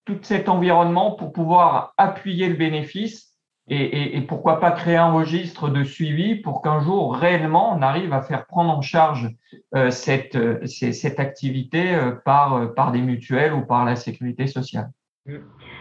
tout 0.04 0.18
cet 0.22 0.48
environnement 0.48 1.12
pour 1.12 1.32
pouvoir 1.32 1.94
appuyer 1.96 2.48
le 2.48 2.56
bénéfice 2.56 3.30
et, 3.66 4.20
pourquoi 4.28 4.60
pas 4.60 4.72
créer 4.72 4.96
un 4.96 5.10
registre 5.10 5.70
de 5.70 5.84
suivi 5.84 6.34
pour 6.34 6.60
qu'un 6.60 6.80
jour 6.80 7.16
réellement 7.16 7.74
on 7.74 7.80
arrive 7.80 8.12
à 8.12 8.20
faire 8.20 8.44
prendre 8.44 8.70
en 8.70 8.82
charge 8.82 9.30
euh, 9.74 9.90
cette, 9.90 10.36
euh, 10.36 10.66
cette 10.66 11.18
activité 11.18 11.94
euh, 11.94 12.10
par, 12.10 12.74
par 12.74 12.92
des 12.92 13.00
mutuelles 13.00 13.54
ou 13.54 13.64
par 13.64 13.86
la 13.86 13.96
sécurité 13.96 14.46
sociale. 14.46 14.90
Mmh. 15.24 15.36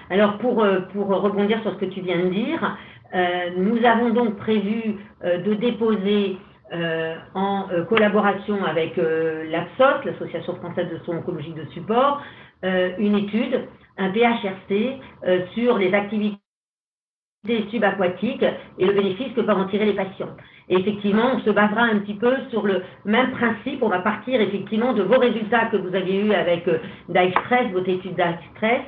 Alors, 0.10 0.38
pour, 0.38 0.62
euh, 0.62 0.82
pour 0.94 1.08
rebondir 1.08 1.62
sur 1.62 1.74
ce 1.74 1.78
que 1.78 1.86
tu 1.86 2.02
viens 2.02 2.20
de 2.20 2.30
dire, 2.30 2.78
euh, 3.16 3.50
nous 3.58 3.84
avons 3.86 4.10
donc 4.10 4.36
prévu 4.38 4.98
euh, 5.24 5.42
de 5.42 5.54
déposer 5.54 6.38
en 7.36 7.68
collaboration 7.88 8.64
avec 8.66 8.98
l'APSOT, 8.98 10.06
l'Association 10.06 10.56
française 10.56 10.90
de 10.92 10.98
soins 11.06 11.18
oncologiques 11.18 11.56
de 11.56 11.66
support, 11.72 12.22
une 12.64 13.16
étude, 13.16 13.68
un 13.98 14.12
PHRC, 14.12 15.00
sur 15.54 15.78
les 15.78 15.94
activités 15.94 16.40
subaquatiques 17.70 18.46
et 18.80 18.86
le 18.86 18.94
bénéfice 18.94 19.34
que 19.34 19.42
peuvent 19.42 19.58
en 19.58 19.66
tirer 19.66 19.86
les 19.86 19.94
patients. 19.94 20.36
Et 20.70 20.76
effectivement, 20.76 21.32
on 21.36 21.40
se 21.42 21.50
basera 21.50 21.82
un 21.82 22.00
petit 22.00 22.14
peu 22.14 22.34
sur 22.50 22.66
le 22.66 22.82
même 23.06 23.32
principe. 23.32 23.84
On 23.84 23.90
va 23.90 24.00
partir 24.00 24.40
effectivement 24.40 24.94
de 24.94 25.04
vos 25.04 25.20
résultats 25.20 25.66
que 25.66 25.78
vous 25.78 25.94
aviez 25.94 26.22
eus 26.22 26.34
avec 26.34 26.68
euh, 26.68 26.80
Stress, 27.10 27.70
votre 27.74 27.90
étude 27.90 28.16
d'Aixstress, 28.16 28.82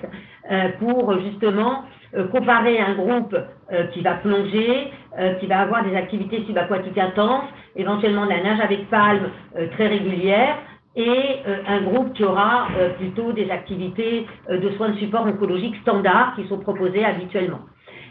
euh, 0.51 0.69
pour 0.79 1.19
justement 1.19 1.83
euh, 2.15 2.27
comparer 2.27 2.79
un 2.79 2.93
groupe 2.93 3.35
euh, 3.73 3.87
qui 3.87 4.01
va 4.01 4.13
plonger, 4.15 4.91
euh, 5.19 5.33
qui 5.35 5.47
va 5.47 5.59
avoir 5.59 5.83
des 5.83 5.95
activités 5.95 6.45
subaquatiques 6.45 6.97
intenses, 6.97 7.49
éventuellement 7.75 8.25
de 8.25 8.31
la 8.31 8.43
nage 8.43 8.59
avec 8.59 8.89
palme 8.89 9.29
très 9.71 9.87
régulière, 9.87 10.57
et 10.97 11.39
un 11.67 11.81
groupe 11.81 12.13
qui 12.13 12.23
aura 12.23 12.69
plutôt 12.97 13.33
des 13.33 13.51
activités 13.51 14.25
de 14.49 14.69
soins 14.77 14.89
de 14.89 14.97
support 14.97 15.25
oncologique 15.25 15.75
standards 15.81 16.35
qui 16.37 16.47
sont 16.47 16.57
proposées 16.59 17.03
habituellement. 17.03 17.59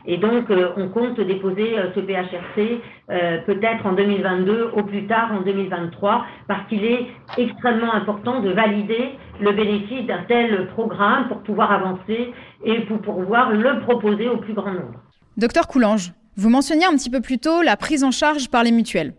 Et 0.06 0.18
donc, 0.18 0.50
euh, 0.50 0.70
on 0.76 0.88
compte 0.88 1.18
déposer 1.20 1.78
euh, 1.78 1.86
ce 1.94 2.00
PHRC 2.00 2.80
euh, 3.10 3.38
peut-être 3.46 3.86
en 3.86 3.92
2022, 3.92 4.70
au 4.76 4.82
plus 4.82 5.06
tard 5.06 5.32
en 5.32 5.40
2023, 5.40 6.26
parce 6.46 6.68
qu'il 6.68 6.84
est 6.84 7.06
extrêmement 7.38 7.92
important 7.94 8.40
de 8.40 8.50
valider 8.50 9.12
le 9.40 9.52
bénéfice 9.52 10.06
d'un 10.06 10.22
tel 10.28 10.68
programme 10.68 11.28
pour 11.28 11.38
pouvoir 11.38 11.72
avancer 11.72 12.32
et 12.64 12.80
pour 12.80 12.98
pouvoir 13.00 13.52
le 13.52 13.80
proposer 13.80 14.28
au 14.28 14.36
plus 14.36 14.52
grand 14.52 14.72
nombre. 14.72 15.00
Docteur 15.38 15.66
Coulange, 15.66 16.12
vous 16.36 16.50
mentionniez 16.50 16.84
un 16.84 16.96
petit 16.96 17.10
peu 17.10 17.20
plus 17.20 17.38
tôt 17.38 17.62
la 17.62 17.76
prise 17.76 18.04
en 18.04 18.10
charge 18.10 18.50
par 18.50 18.62
les 18.62 18.72
mutuelles. 18.72 19.14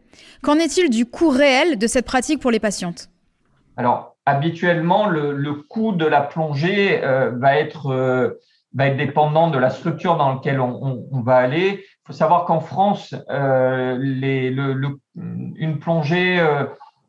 Qu'en 0.46 0.60
est-il 0.60 0.92
du 0.92 1.08
coût 1.08 1.30
réel 1.30 1.80
de 1.80 1.88
cette 1.88 2.06
pratique 2.06 2.40
pour 2.40 2.52
les 2.52 2.60
patientes? 2.60 3.10
Alors, 3.78 4.16
habituellement, 4.28 5.08
le, 5.08 5.54
coût 5.68 5.92
de 5.92 6.06
la 6.06 6.22
plongée 6.22 7.02
va 7.02 7.58
être 7.58 8.38
va 8.76 8.88
être 8.88 8.98
dépendant 8.98 9.50
de 9.50 9.58
la 9.58 9.70
structure 9.70 10.18
dans 10.18 10.36
laquelle 10.36 10.60
on, 10.60 11.08
va 11.24 11.38
aller. 11.38 11.84
Il 11.84 12.08
faut 12.08 12.14
savoir 12.14 12.46
qu'en 12.46 12.60
France, 12.60 13.16
euh, 13.30 13.98
une 15.16 15.80
plongée 15.80 16.40
euh, 16.40 16.66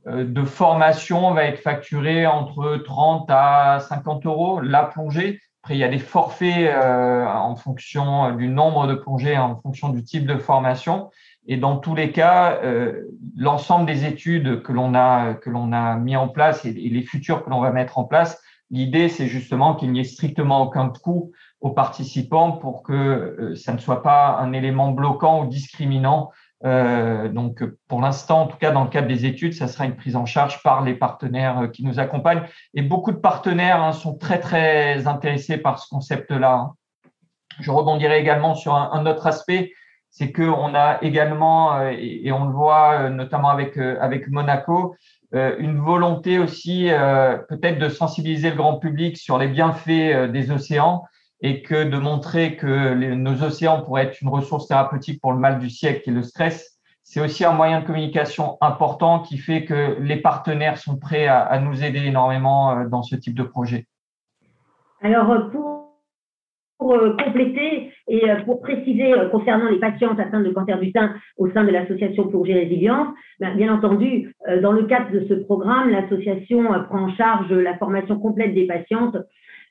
euh, 0.06 0.24
de 0.24 0.44
formation 0.44 1.34
va 1.34 1.44
être 1.44 1.60
facturée 1.60 2.26
entre 2.26 2.76
30 2.84 3.26
à 3.30 3.80
50 3.80 4.26
euros 4.26 4.60
la 4.60 4.84
plongée. 4.84 5.40
Après, 5.62 5.74
il 5.74 5.80
y 5.80 5.84
a 5.84 5.88
des 5.88 5.98
forfaits 5.98 6.70
euh, 6.70 7.26
en 7.26 7.56
fonction 7.56 8.30
du 8.36 8.46
nombre 8.46 8.86
de 8.86 8.94
plongées, 8.94 9.36
en 9.36 9.56
fonction 9.56 9.88
du 9.88 10.04
type 10.04 10.24
de 10.24 10.38
formation. 10.38 11.10
Et 11.46 11.56
dans 11.56 11.76
tous 11.76 11.94
les 11.94 12.12
cas, 12.12 12.58
euh, 12.62 13.04
l'ensemble 13.36 13.86
des 13.86 14.04
études 14.04 14.62
que 14.62 14.72
l'on 14.72 14.94
a 14.94 15.34
que 15.34 15.50
l'on 15.50 15.72
a 15.72 15.96
mis 15.96 16.16
en 16.16 16.28
place 16.28 16.64
et, 16.64 16.72
les 16.72 17.02
futures 17.02 17.44
que 17.44 17.50
l'on 17.50 17.60
va 17.60 17.70
mettre 17.70 17.98
en 17.98 18.04
place, 18.04 18.40
l'idée 18.70 19.08
c'est 19.08 19.26
justement 19.26 19.74
qu'il 19.74 19.92
n'y 19.92 20.00
ait 20.00 20.04
strictement 20.04 20.62
aucun 20.62 20.88
coût 20.90 21.32
aux 21.60 21.70
participants 21.70 22.52
pour 22.52 22.82
que 22.82 22.92
euh, 22.92 23.54
ça 23.54 23.72
ne 23.72 23.78
soit 23.78 24.02
pas 24.02 24.38
un 24.38 24.52
élément 24.52 24.90
bloquant 24.90 25.44
ou 25.44 25.46
discriminant. 25.48 26.30
Euh, 26.64 27.28
donc, 27.28 27.62
pour 27.88 28.00
l'instant, 28.00 28.42
en 28.42 28.46
tout 28.46 28.56
cas, 28.56 28.70
dans 28.70 28.84
le 28.84 28.90
cadre 28.90 29.08
des 29.08 29.26
études, 29.26 29.52
ça 29.52 29.68
sera 29.68 29.84
une 29.84 29.96
prise 29.96 30.16
en 30.16 30.26
charge 30.26 30.62
par 30.62 30.82
les 30.82 30.94
partenaires 30.94 31.58
euh, 31.60 31.66
qui 31.68 31.84
nous 31.84 32.00
accompagnent. 32.00 32.44
Et 32.74 32.82
beaucoup 32.82 33.12
de 33.12 33.18
partenaires 33.18 33.82
hein, 33.82 33.92
sont 33.92 34.16
très, 34.16 34.40
très 34.40 35.06
intéressés 35.06 35.58
par 35.58 35.78
ce 35.78 35.88
concept-là. 35.88 36.72
Je 37.60 37.70
rebondirai 37.70 38.18
également 38.18 38.54
sur 38.54 38.74
un, 38.74 39.06
autre 39.06 39.26
aspect, 39.26 39.72
c'est 40.16 40.32
qu'on 40.32 40.74
a 40.74 40.98
également, 41.02 41.78
et, 41.90 42.32
on 42.32 42.46
le 42.46 42.52
voit 42.52 43.10
notamment 43.10 43.50
avec, 43.50 43.76
avec 43.76 44.28
Monaco, 44.28 44.96
une 45.32 45.78
volonté 45.78 46.38
aussi 46.38 46.88
peut-être 47.50 47.78
de 47.78 47.90
sensibiliser 47.90 48.48
le 48.48 48.56
grand 48.56 48.78
public 48.78 49.18
sur 49.18 49.36
les 49.36 49.48
bienfaits 49.48 50.30
des 50.32 50.50
océans 50.50 51.04
et 51.42 51.60
que 51.60 51.84
de 51.84 51.98
montrer 51.98 52.56
que 52.56 52.94
nos 52.94 53.42
océans 53.42 53.82
pourraient 53.82 54.04
être 54.04 54.22
une 54.22 54.30
ressource 54.30 54.68
thérapeutique 54.68 55.20
pour 55.20 55.32
le 55.32 55.38
mal 55.38 55.58
du 55.58 55.68
siècle 55.68 56.08
et 56.08 56.12
le 56.12 56.22
stress, 56.22 56.76
c'est 57.08 57.20
aussi 57.20 57.44
un 57.44 57.52
moyen 57.52 57.82
de 57.82 57.86
communication 57.86 58.58
important 58.60 59.20
qui 59.20 59.38
fait 59.38 59.64
que 59.64 59.96
les 60.00 60.16
partenaires 60.16 60.76
sont 60.76 60.98
prêts 60.98 61.28
à, 61.28 61.56
nous 61.60 61.84
aider 61.84 62.00
énormément 62.00 62.72
euh, 62.72 62.88
dans 62.88 63.02
ce 63.02 63.14
type 63.14 63.34
de 63.34 63.44
projet. 63.44 63.86
Alors, 65.02 65.30
euh, 65.30 65.48
pour, 66.78 66.94
euh, 66.94 67.16
compléter 67.16 67.85
et 68.08 68.22
pour 68.44 68.60
préciser 68.60 69.12
concernant 69.32 69.68
les 69.68 69.78
patientes 69.78 70.20
atteintes 70.20 70.44
de 70.44 70.50
cancer 70.50 70.78
du 70.78 70.90
sein 70.92 71.14
au 71.38 71.50
sein 71.50 71.64
de 71.64 71.70
l'association 71.70 72.28
Plongée 72.28 72.54
Résilience, 72.54 73.08
ben, 73.40 73.56
bien 73.56 73.72
entendu, 73.72 74.34
dans 74.62 74.72
le 74.72 74.84
cadre 74.84 75.10
de 75.10 75.26
ce 75.28 75.34
programme, 75.34 75.90
l'association 75.90 76.64
prend 76.88 77.04
en 77.04 77.14
charge 77.14 77.52
la 77.52 77.76
formation 77.78 78.18
complète 78.18 78.54
des 78.54 78.66
patientes 78.66 79.16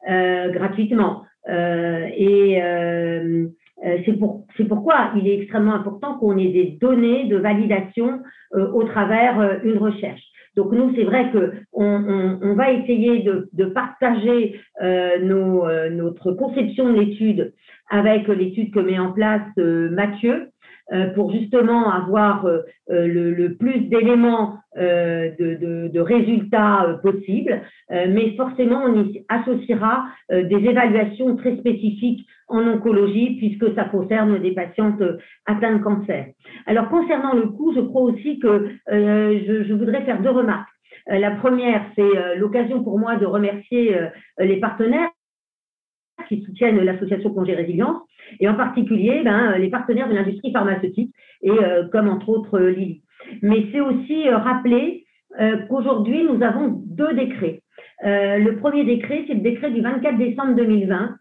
gratuitement. 0.06 1.24
Euh, 1.48 2.08
et 2.16 2.62
euh, 2.62 3.48
euh, 3.86 3.98
c'est 4.06 4.14
pour, 4.14 4.46
pourquoi 4.68 5.12
il 5.16 5.28
est 5.28 5.42
extrêmement 5.42 5.76
important 5.76 6.18
qu'on 6.18 6.38
ait 6.38 6.52
des 6.52 6.78
données 6.82 7.28
de 7.28 7.38
validation 7.38 8.22
au 8.54 8.84
travers 8.84 9.60
une 9.66 9.78
recherche. 9.78 10.22
Donc 10.56 10.72
nous, 10.72 10.96
c'est 10.96 11.04
vrai 11.04 11.30
que 11.32 11.52
on, 11.74 12.40
on, 12.42 12.54
va 12.54 12.72
essayer 12.72 13.20
de, 13.20 13.50
de 13.52 13.66
partager 13.66 14.62
nos, 14.82 15.68
notre 15.90 16.32
conception 16.32 16.94
de 16.94 17.00
l'étude 17.02 17.54
avec 17.90 18.28
l'étude 18.28 18.74
que 18.74 18.80
met 18.80 19.00
en 19.00 19.12
place 19.12 19.48
Mathieu 19.58 20.50
pour 21.16 21.32
justement 21.32 21.92
avoir 21.92 22.48
le, 22.88 23.48
plus 23.56 23.82
d'éléments 23.90 24.60
de, 24.76 26.00
résultats 26.00 27.00
possibles, 27.02 27.62
mais 27.90 28.36
forcément 28.36 28.84
on 28.86 29.04
y 29.04 29.26
associera 29.30 30.06
des 30.30 30.58
évaluations 30.58 31.36
très 31.38 31.58
spécifiques 31.58 32.28
en 32.48 32.68
oncologie 32.68 33.38
puisque 33.38 33.74
ça 33.74 33.86
concerne 33.86 34.40
des 34.40 34.52
patientes 34.52 35.02
atteintes 35.48 35.80
de 35.80 35.84
cancer. 35.84 36.28
Alors 36.68 36.90
concernant 36.90 37.34
le 37.34 37.48
coût, 37.48 37.74
je 37.76 37.82
crois 37.82 38.04
aussi 38.04 38.40
que 38.40 38.70
je 38.88 39.74
voudrais 39.74 40.04
faire 40.04 40.22
deux 40.22 40.30
remarques. 40.30 40.70
Euh, 41.10 41.20
la 41.20 41.32
première, 41.32 41.86
c'est 41.96 42.02
euh, 42.02 42.36
l'occasion 42.36 42.84
pour 42.84 43.00
moi 43.00 43.16
de 43.16 43.26
remercier 43.26 43.96
euh, 43.96 44.08
les 44.40 44.60
partenaires 44.60 45.10
qui 46.28 46.42
soutiennent 46.44 46.80
l'association 46.84 47.32
Congé 47.32 47.56
Résilience, 47.56 48.02
et 48.40 48.48
en 48.48 48.56
particulier 48.56 49.22
ben, 49.24 49.58
les 49.58 49.70
partenaires 49.70 50.10
de 50.10 50.16
l'industrie 50.16 50.52
pharmaceutique, 50.52 51.14
et 51.42 51.52
comme 51.92 52.08
entre 52.08 52.30
autres 52.30 52.60
Lily. 52.60 53.02
Mais 53.42 53.68
c'est 53.72 53.82
aussi 53.82 54.28
rappeler 54.30 55.06
qu'aujourd'hui, 55.70 56.24
nous 56.24 56.42
avons 56.42 56.82
deux 56.88 57.14
décrets. 57.14 57.62
le 58.04 58.52
premier 58.54 58.84
décret, 58.84 59.26
c'est 59.28 59.36
le 59.36 59.42
décret 59.42 59.70
du 59.70 59.82
24 59.82 60.18
décembre 60.18 60.56
2020, 60.56 61.16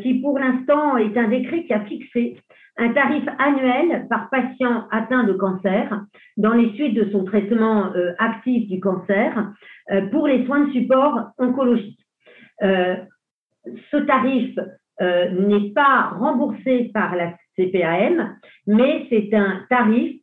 qui 0.00 0.14
pour 0.20 0.38
l'instant 0.38 0.96
est 0.96 1.16
un 1.18 1.28
décret 1.28 1.64
qui 1.64 1.74
a 1.74 1.80
fixé 1.80 2.38
un 2.78 2.92
tarif 2.92 3.24
annuel 3.38 4.06
par 4.08 4.30
patient 4.30 4.86
atteint 4.90 5.24
de 5.24 5.32
cancer 5.32 6.04
dans 6.36 6.54
les 6.54 6.72
suites 6.74 6.94
de 6.94 7.10
son 7.10 7.24
traitement 7.24 7.92
euh, 7.94 8.12
actif 8.18 8.68
du 8.68 8.78
cancer 8.80 9.52
euh, 9.90 10.06
pour 10.10 10.28
les 10.28 10.46
soins 10.46 10.64
de 10.66 10.72
support 10.72 11.30
oncologique. 11.38 11.98
Euh, 13.66 13.70
ce 13.90 13.96
tarif 13.98 14.58
n'est 15.00 15.70
pas 15.70 16.10
remboursé 16.18 16.90
par 16.92 17.14
la 17.14 17.32
CPAM, 17.56 18.36
mais 18.66 19.06
c'est 19.08 19.32
un 19.32 19.64
tarif 19.70 20.20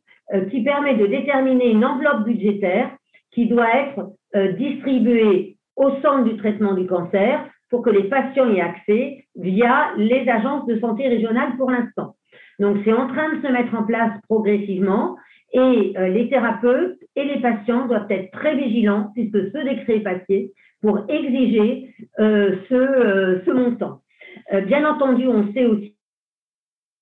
qui 0.50 0.62
permet 0.62 0.96
de 0.96 1.06
déterminer 1.06 1.70
une 1.70 1.82
enveloppe 1.82 2.24
budgétaire 2.24 2.90
qui 3.30 3.46
doit 3.46 3.74
être 3.74 4.12
distribuée 4.58 5.56
au 5.76 5.92
centre 6.02 6.24
du 6.24 6.36
traitement 6.36 6.74
du 6.74 6.86
cancer 6.86 7.48
pour 7.70 7.80
que 7.80 7.90
les 7.90 8.04
patients 8.04 8.50
y 8.50 8.58
aient 8.58 8.60
accès 8.60 9.24
via 9.34 9.92
les 9.96 10.28
agences 10.28 10.66
de 10.66 10.78
santé 10.78 11.08
régionales 11.08 11.56
pour 11.56 11.70
l'instant. 11.70 12.16
Donc, 12.58 12.78
c'est 12.84 12.92
en 12.92 13.08
train 13.08 13.34
de 13.34 13.42
se 13.42 13.52
mettre 13.52 13.74
en 13.74 13.84
place 13.84 14.12
progressivement 14.28 15.16
et 15.52 15.94
euh, 15.96 16.08
les 16.08 16.28
thérapeutes 16.28 16.98
et 17.14 17.24
les 17.24 17.40
patients 17.40 17.86
doivent 17.86 18.10
être 18.10 18.30
très 18.32 18.56
vigilants 18.56 19.10
puisque 19.14 19.50
ce 19.52 19.64
décret 19.64 19.96
est 19.96 20.00
passé 20.00 20.52
pour 20.82 21.04
exiger 21.08 21.94
euh, 22.18 22.56
ce, 22.68 22.74
euh, 22.74 23.42
ce, 23.44 23.50
montant. 23.50 24.00
bien 24.66 24.88
entendu, 24.88 25.26
on 25.26 25.52
sait 25.52 25.66
aussi 25.66 25.94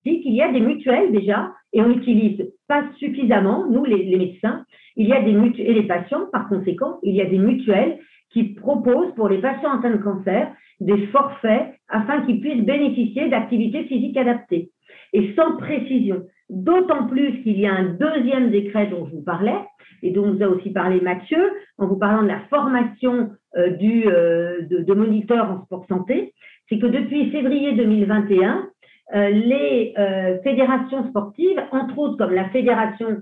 qu'il 0.04 0.34
y 0.34 0.42
a 0.42 0.52
des 0.52 0.60
mutuelles 0.60 1.12
déjà 1.12 1.52
et 1.72 1.80
on 1.80 1.88
n'utilise 1.88 2.52
pas 2.68 2.84
suffisamment, 2.98 3.66
nous 3.68 3.84
les, 3.84 4.04
les, 4.04 4.16
médecins, 4.16 4.64
il 4.96 5.08
y 5.08 5.12
a 5.12 5.20
des 5.20 5.32
mutuelles, 5.32 5.68
et 5.68 5.74
les 5.74 5.86
patients 5.86 6.26
par 6.32 6.48
conséquent, 6.48 6.98
il 7.02 7.14
y 7.14 7.20
a 7.20 7.26
des 7.26 7.38
mutuelles 7.38 7.98
qui 8.30 8.44
proposent 8.54 9.14
pour 9.14 9.28
les 9.28 9.38
patients 9.38 9.78
atteints 9.78 9.90
de 9.90 10.02
cancer 10.02 10.52
des 10.80 11.06
forfaits 11.08 11.74
afin 11.88 12.22
qu'ils 12.22 12.40
puissent 12.40 12.64
bénéficier 12.64 13.28
d'activités 13.28 13.84
physiques 13.84 14.16
adaptées 14.16 14.70
et 15.12 15.34
sans 15.34 15.56
précision. 15.56 16.24
D'autant 16.50 17.06
plus 17.06 17.42
qu'il 17.42 17.58
y 17.58 17.66
a 17.66 17.72
un 17.72 17.94
deuxième 17.94 18.50
décret 18.50 18.88
dont 18.88 19.06
je 19.06 19.16
vous 19.16 19.22
parlais 19.22 19.58
et 20.02 20.10
dont 20.10 20.32
vous 20.32 20.42
a 20.42 20.48
aussi 20.48 20.70
parlé 20.70 21.00
Mathieu 21.00 21.42
en 21.78 21.86
vous 21.86 21.96
parlant 21.96 22.22
de 22.22 22.28
la 22.28 22.40
formation 22.50 23.30
euh, 23.56 23.70
du, 23.70 24.04
euh, 24.06 24.62
de, 24.68 24.94
moniteurs 24.94 25.50
en 25.50 25.64
sport 25.64 25.86
santé. 25.86 26.34
C'est 26.68 26.78
que 26.78 26.86
depuis 26.86 27.30
février 27.30 27.72
2021, 27.72 28.68
euh, 29.14 29.28
les 29.28 29.94
fédérations 30.42 31.08
sportives, 31.08 31.60
entre 31.72 31.98
autres 31.98 32.16
comme 32.16 32.32
la 32.32 32.48
Fédération 32.48 33.18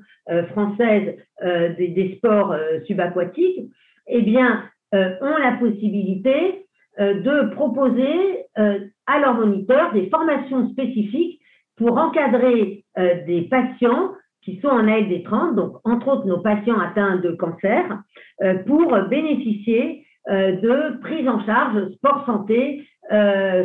française 0.52 1.16
des, 1.42 1.88
des, 1.88 2.14
sports 2.16 2.54
subaquatiques, 2.86 3.68
eh 4.06 4.22
bien, 4.22 4.62
ont 4.92 5.36
la 5.38 5.56
possibilité 5.58 6.66
de 6.98 7.52
proposer 7.54 8.46
à 8.54 9.18
leurs 9.18 9.34
moniteurs 9.34 9.92
des 9.92 10.08
formations 10.08 10.70
spécifiques 10.70 11.40
pour 11.76 11.98
encadrer 11.98 12.84
des 12.96 13.48
patients 13.50 14.12
qui 14.42 14.60
sont 14.60 14.68
en 14.68 14.86
ALD30, 14.86 15.54
donc 15.54 15.76
entre 15.84 16.08
autres 16.08 16.26
nos 16.26 16.40
patients 16.40 16.78
atteints 16.78 17.16
de 17.16 17.32
cancer, 17.32 18.02
euh, 18.42 18.54
pour 18.66 18.96
bénéficier 19.08 20.04
euh, 20.28 20.52
de 20.52 21.00
prise 21.00 21.28
en 21.28 21.44
charge 21.44 21.90
sport 21.94 22.24
santé 22.26 22.86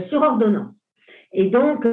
sur 0.09 0.21
ordonnance. 0.23 0.73
Et 1.31 1.49
donc, 1.49 1.87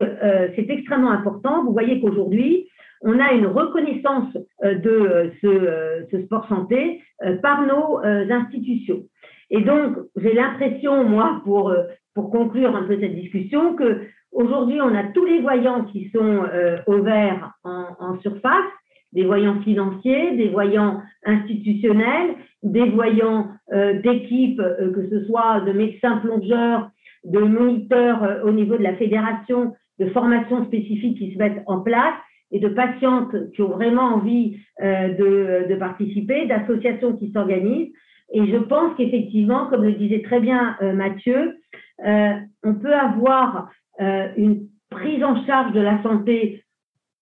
c'est 0.00 0.66
extrêmement 0.68 1.12
important. 1.12 1.64
Vous 1.64 1.72
voyez 1.72 2.02
qu'aujourd'hui, 2.02 2.68
on 3.00 3.18
a 3.18 3.32
une 3.32 3.46
reconnaissance 3.46 4.36
de 4.62 5.30
ce, 5.40 6.04
ce 6.10 6.22
sport 6.22 6.46
santé 6.48 7.00
par 7.40 7.64
nos 7.64 7.98
institutions. 8.02 9.04
Et 9.48 9.62
donc, 9.62 9.96
j'ai 10.16 10.34
l'impression, 10.34 11.04
moi, 11.04 11.40
pour, 11.44 11.74
pour 12.14 12.30
conclure 12.30 12.76
un 12.76 12.82
peu 12.82 12.98
cette 13.00 13.14
discussion, 13.14 13.74
que 13.74 14.02
Aujourd'hui, 14.34 14.80
on 14.80 14.92
a 14.96 15.04
tous 15.04 15.24
les 15.24 15.40
voyants 15.40 15.84
qui 15.84 16.10
sont 16.12 16.42
euh, 16.52 16.78
ouverts 16.88 17.52
en, 17.62 18.18
surface, 18.20 18.66
des 19.12 19.24
voyants 19.24 19.60
financiers, 19.62 20.36
des 20.36 20.48
voyants 20.48 21.00
institutionnels, 21.24 22.34
des 22.64 22.90
voyants 22.90 23.46
euh, 23.72 24.00
d'équipe, 24.00 24.58
euh, 24.58 24.92
que 24.92 25.08
ce 25.08 25.24
soit 25.26 25.60
de 25.60 25.70
médecins 25.70 26.16
plongeurs, 26.16 26.90
de 27.22 27.38
moniteurs 27.38 28.40
au 28.44 28.50
niveau 28.50 28.76
de 28.76 28.82
la 28.82 28.96
fédération, 28.96 29.72
de 30.00 30.06
formations 30.06 30.64
spécifiques 30.64 31.16
qui 31.16 31.32
se 31.32 31.38
mettent 31.38 31.62
en 31.66 31.80
place 31.80 32.14
et 32.50 32.58
de 32.58 32.68
patientes 32.68 33.52
qui 33.52 33.62
ont 33.62 33.70
vraiment 33.70 34.14
envie 34.16 34.58
de, 34.80 35.66
de, 35.66 35.74
participer, 35.76 36.46
d'associations 36.46 37.16
qui 37.16 37.32
s'organisent. 37.32 37.92
Et 38.32 38.46
je 38.46 38.58
pense 38.58 38.94
qu'effectivement, 38.96 39.68
comme 39.68 39.84
le 39.84 39.92
disait 39.92 40.20
très 40.20 40.40
bien 40.40 40.76
Mathieu, 40.82 41.56
on 42.04 42.74
peut 42.74 42.92
avoir 42.92 43.70
euh, 44.00 44.28
une 44.36 44.68
prise 44.90 45.22
en 45.22 45.44
charge 45.46 45.72
de 45.72 45.80
la 45.80 46.02
santé 46.02 46.64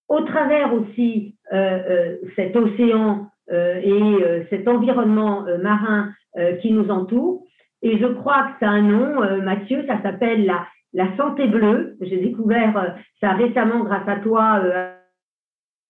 au 0.09 0.21
travers 0.21 0.73
aussi 0.75 1.37
euh, 1.53 1.57
euh, 1.57 2.17
cet 2.37 2.57
océan 2.57 3.29
et 3.51 4.47
cet 4.49 4.67
environnement 4.67 5.45
marin 5.63 6.15
qui 6.63 6.73
nous 6.73 6.89
entoure. 6.91 7.45
Et 7.83 7.99
je 7.99 8.07
crois 8.07 8.45
que 8.45 8.61
ça 8.61 8.71
a 8.71 8.73
un 8.73 8.81
nom, 8.81 9.43
Mathieu, 9.43 9.85
ça 9.87 10.01
s'appelle 10.01 10.47
la, 10.47 10.67
la 10.95 11.15
santé 11.19 11.49
bleue. 11.49 11.99
J'ai 12.01 12.17
découvert 12.17 12.97
ça 13.21 13.33
récemment 13.33 13.81
grâce 13.81 14.09
à 14.09 14.21
toi 14.21 14.63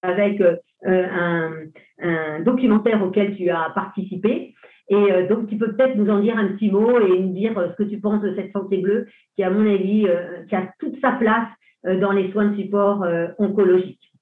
avec 0.02 0.42
un, 0.84 1.50
un, 2.00 2.40
documentaire 2.40 3.04
auquel 3.04 3.36
tu 3.36 3.48
as 3.48 3.70
participé. 3.76 4.51
Et 4.88 4.94
euh, 4.94 5.28
donc, 5.28 5.48
tu 5.48 5.56
peux 5.56 5.74
peut-être 5.74 5.96
nous 5.96 6.10
en 6.10 6.20
dire 6.20 6.36
un 6.36 6.48
petit 6.48 6.70
mot 6.70 6.98
et 7.00 7.18
nous 7.18 7.32
dire 7.32 7.56
euh, 7.58 7.68
ce 7.70 7.82
que 7.82 7.88
tu 7.88 8.00
penses 8.00 8.22
de 8.22 8.34
cette 8.34 8.52
santé 8.52 8.78
bleue 8.78 9.08
qui, 9.36 9.42
à 9.42 9.50
mon 9.50 9.60
avis, 9.60 10.06
euh, 10.06 10.44
qui 10.48 10.54
a 10.54 10.68
toute 10.78 11.00
sa 11.00 11.12
place 11.12 11.48
dans 11.84 12.12
les 12.12 12.30
soins 12.30 12.46
de 12.46 12.54
support 12.54 13.04
oncologiques. 13.38 14.12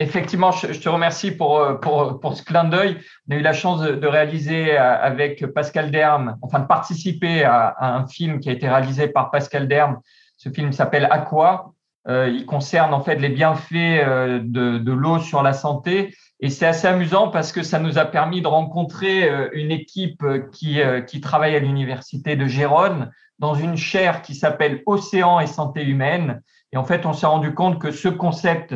Effectivement, 0.00 0.50
je, 0.50 0.80
te 0.80 0.88
remercie 0.88 1.32
pour, 1.32 1.80
pour, 1.82 2.34
ce 2.34 2.42
clin 2.42 2.64
d'œil. 2.64 2.96
On 3.28 3.34
a 3.34 3.38
eu 3.38 3.42
la 3.42 3.52
chance 3.52 3.82
de, 3.82 4.06
réaliser 4.06 4.74
avec 4.74 5.44
Pascal 5.52 5.90
Derme, 5.90 6.38
enfin 6.40 6.60
de 6.60 6.66
participer 6.66 7.44
à, 7.44 7.76
un 7.78 8.06
film 8.06 8.40
qui 8.40 8.48
a 8.48 8.52
été 8.52 8.66
réalisé 8.66 9.08
par 9.08 9.30
Pascal 9.30 9.68
Derme. 9.68 10.00
Ce 10.38 10.48
film 10.48 10.72
s'appelle 10.72 11.06
Aqua. 11.10 11.72
il 12.08 12.46
concerne 12.46 12.94
en 12.94 13.00
fait 13.00 13.16
les 13.16 13.28
bienfaits 13.28 14.40
de 14.42 14.92
l'eau 14.92 15.18
sur 15.18 15.42
la 15.42 15.52
santé 15.52 16.10
et 16.40 16.50
c'est 16.50 16.66
assez 16.66 16.86
amusant 16.86 17.28
parce 17.28 17.50
que 17.52 17.62
ça 17.62 17.78
nous 17.78 17.98
a 17.98 18.04
permis 18.04 18.42
de 18.42 18.46
rencontrer 18.46 19.28
euh, 19.28 19.48
une 19.52 19.70
équipe 19.70 20.22
euh, 20.22 20.40
qui, 20.52 20.80
euh, 20.82 21.00
qui 21.00 21.20
travaille 21.20 21.56
à 21.56 21.60
l'université 21.60 22.36
de 22.36 22.46
Gérone 22.46 23.10
dans 23.38 23.54
une 23.54 23.76
chaire 23.76 24.22
qui 24.22 24.34
s'appelle 24.34 24.82
Océan 24.86 25.40
et 25.40 25.46
santé 25.46 25.82
humaine. 25.82 26.42
Et 26.72 26.76
en 26.76 26.84
fait, 26.84 27.06
on 27.06 27.12
s'est 27.12 27.26
rendu 27.26 27.54
compte 27.54 27.78
que 27.78 27.90
ce 27.90 28.08
concept 28.08 28.74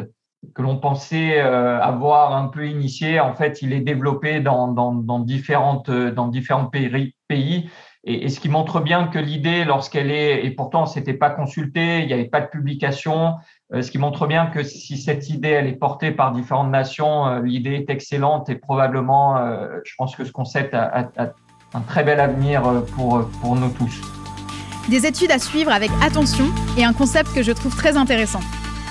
que 0.55 0.63
l'on 0.63 0.79
pensait 0.79 1.39
avoir 1.39 2.35
un 2.35 2.49
peu 2.49 2.67
initié, 2.67 3.21
en 3.21 3.35
fait, 3.35 3.61
il 3.61 3.75
est 3.75 3.81
développé 3.81 4.41
dans, 4.41 4.69
dans, 4.69 4.95
dans 4.95 5.19
différentes, 5.19 5.91
dans 5.91 6.29
différents 6.29 6.65
pays. 6.65 7.71
Et, 8.05 8.29
ce 8.31 8.41
qui 8.41 8.49
montre 8.49 8.81
bien 8.81 9.09
que 9.09 9.19
l'idée, 9.19 9.65
lorsqu'elle 9.65 10.11
est, 10.11 10.47
et 10.47 10.51
pourtant, 10.53 10.87
c'était 10.87 11.15
pas 11.15 11.29
consulté, 11.29 12.01
il 12.01 12.07
n'y 12.07 12.15
avait 12.15 12.25
pas 12.25 12.41
de 12.41 12.47
publication, 12.47 13.35
ce 13.73 13.91
qui 13.91 13.99
montre 13.99 14.27
bien 14.27 14.47
que 14.47 14.63
si 14.63 14.99
cette 14.99 15.29
idée 15.29 15.51
elle 15.51 15.67
est 15.67 15.77
portée 15.77 16.11
par 16.11 16.33
différentes 16.33 16.71
nations, 16.71 17.27
euh, 17.27 17.41
l'idée 17.41 17.75
est 17.75 17.91
excellente 17.91 18.49
et 18.49 18.57
probablement, 18.57 19.37
euh, 19.37 19.69
je 19.85 19.95
pense 19.97 20.17
que 20.17 20.25
ce 20.25 20.33
concept 20.33 20.75
a, 20.75 21.09
un 21.73 21.81
très 21.83 22.03
bel 22.03 22.19
avenir 22.19 22.63
pour, 22.97 23.29
pour 23.41 23.55
nous 23.55 23.71
tous. 23.71 24.01
Des 24.89 25.07
études 25.07 25.31
à 25.31 25.39
suivre 25.39 25.71
avec 25.71 25.91
attention 26.03 26.47
et 26.77 26.85
un 26.85 26.93
concept 26.93 27.33
que 27.33 27.45
je 27.45 27.53
trouve 27.53 27.77
très 27.77 27.97
intéressant. 27.97 28.41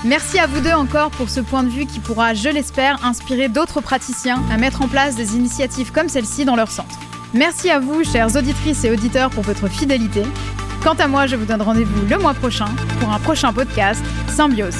Merci 0.02 0.38
à 0.38 0.46
vous 0.46 0.62
deux 0.62 0.72
encore 0.72 1.10
pour 1.10 1.28
ce 1.28 1.40
point 1.40 1.62
de 1.62 1.68
vue 1.68 1.84
qui 1.84 2.00
pourra, 2.00 2.32
je 2.32 2.48
l'espère, 2.48 3.04
inspirer 3.04 3.50
d'autres 3.50 3.82
praticiens 3.82 4.40
à 4.50 4.56
mettre 4.56 4.80
en 4.80 4.88
place 4.88 5.14
des 5.14 5.36
initiatives 5.36 5.92
comme 5.92 6.08
celle-ci 6.08 6.46
dans 6.46 6.56
leur 6.56 6.70
centre. 6.70 6.98
Merci 7.34 7.68
à 7.68 7.80
vous, 7.80 8.02
chères 8.02 8.34
auditrices 8.34 8.82
et 8.84 8.90
auditeurs, 8.90 9.28
pour 9.28 9.42
votre 9.42 9.68
fidélité. 9.68 10.22
Quant 10.82 10.94
à 10.94 11.08
moi, 11.08 11.26
je 11.26 11.36
vous 11.36 11.44
donne 11.44 11.60
rendez-vous 11.60 12.06
le 12.06 12.18
mois 12.18 12.34
prochain 12.34 12.68
pour 13.00 13.12
un 13.12 13.18
prochain 13.18 13.52
podcast 13.52 14.02
Symbiose. 14.28 14.78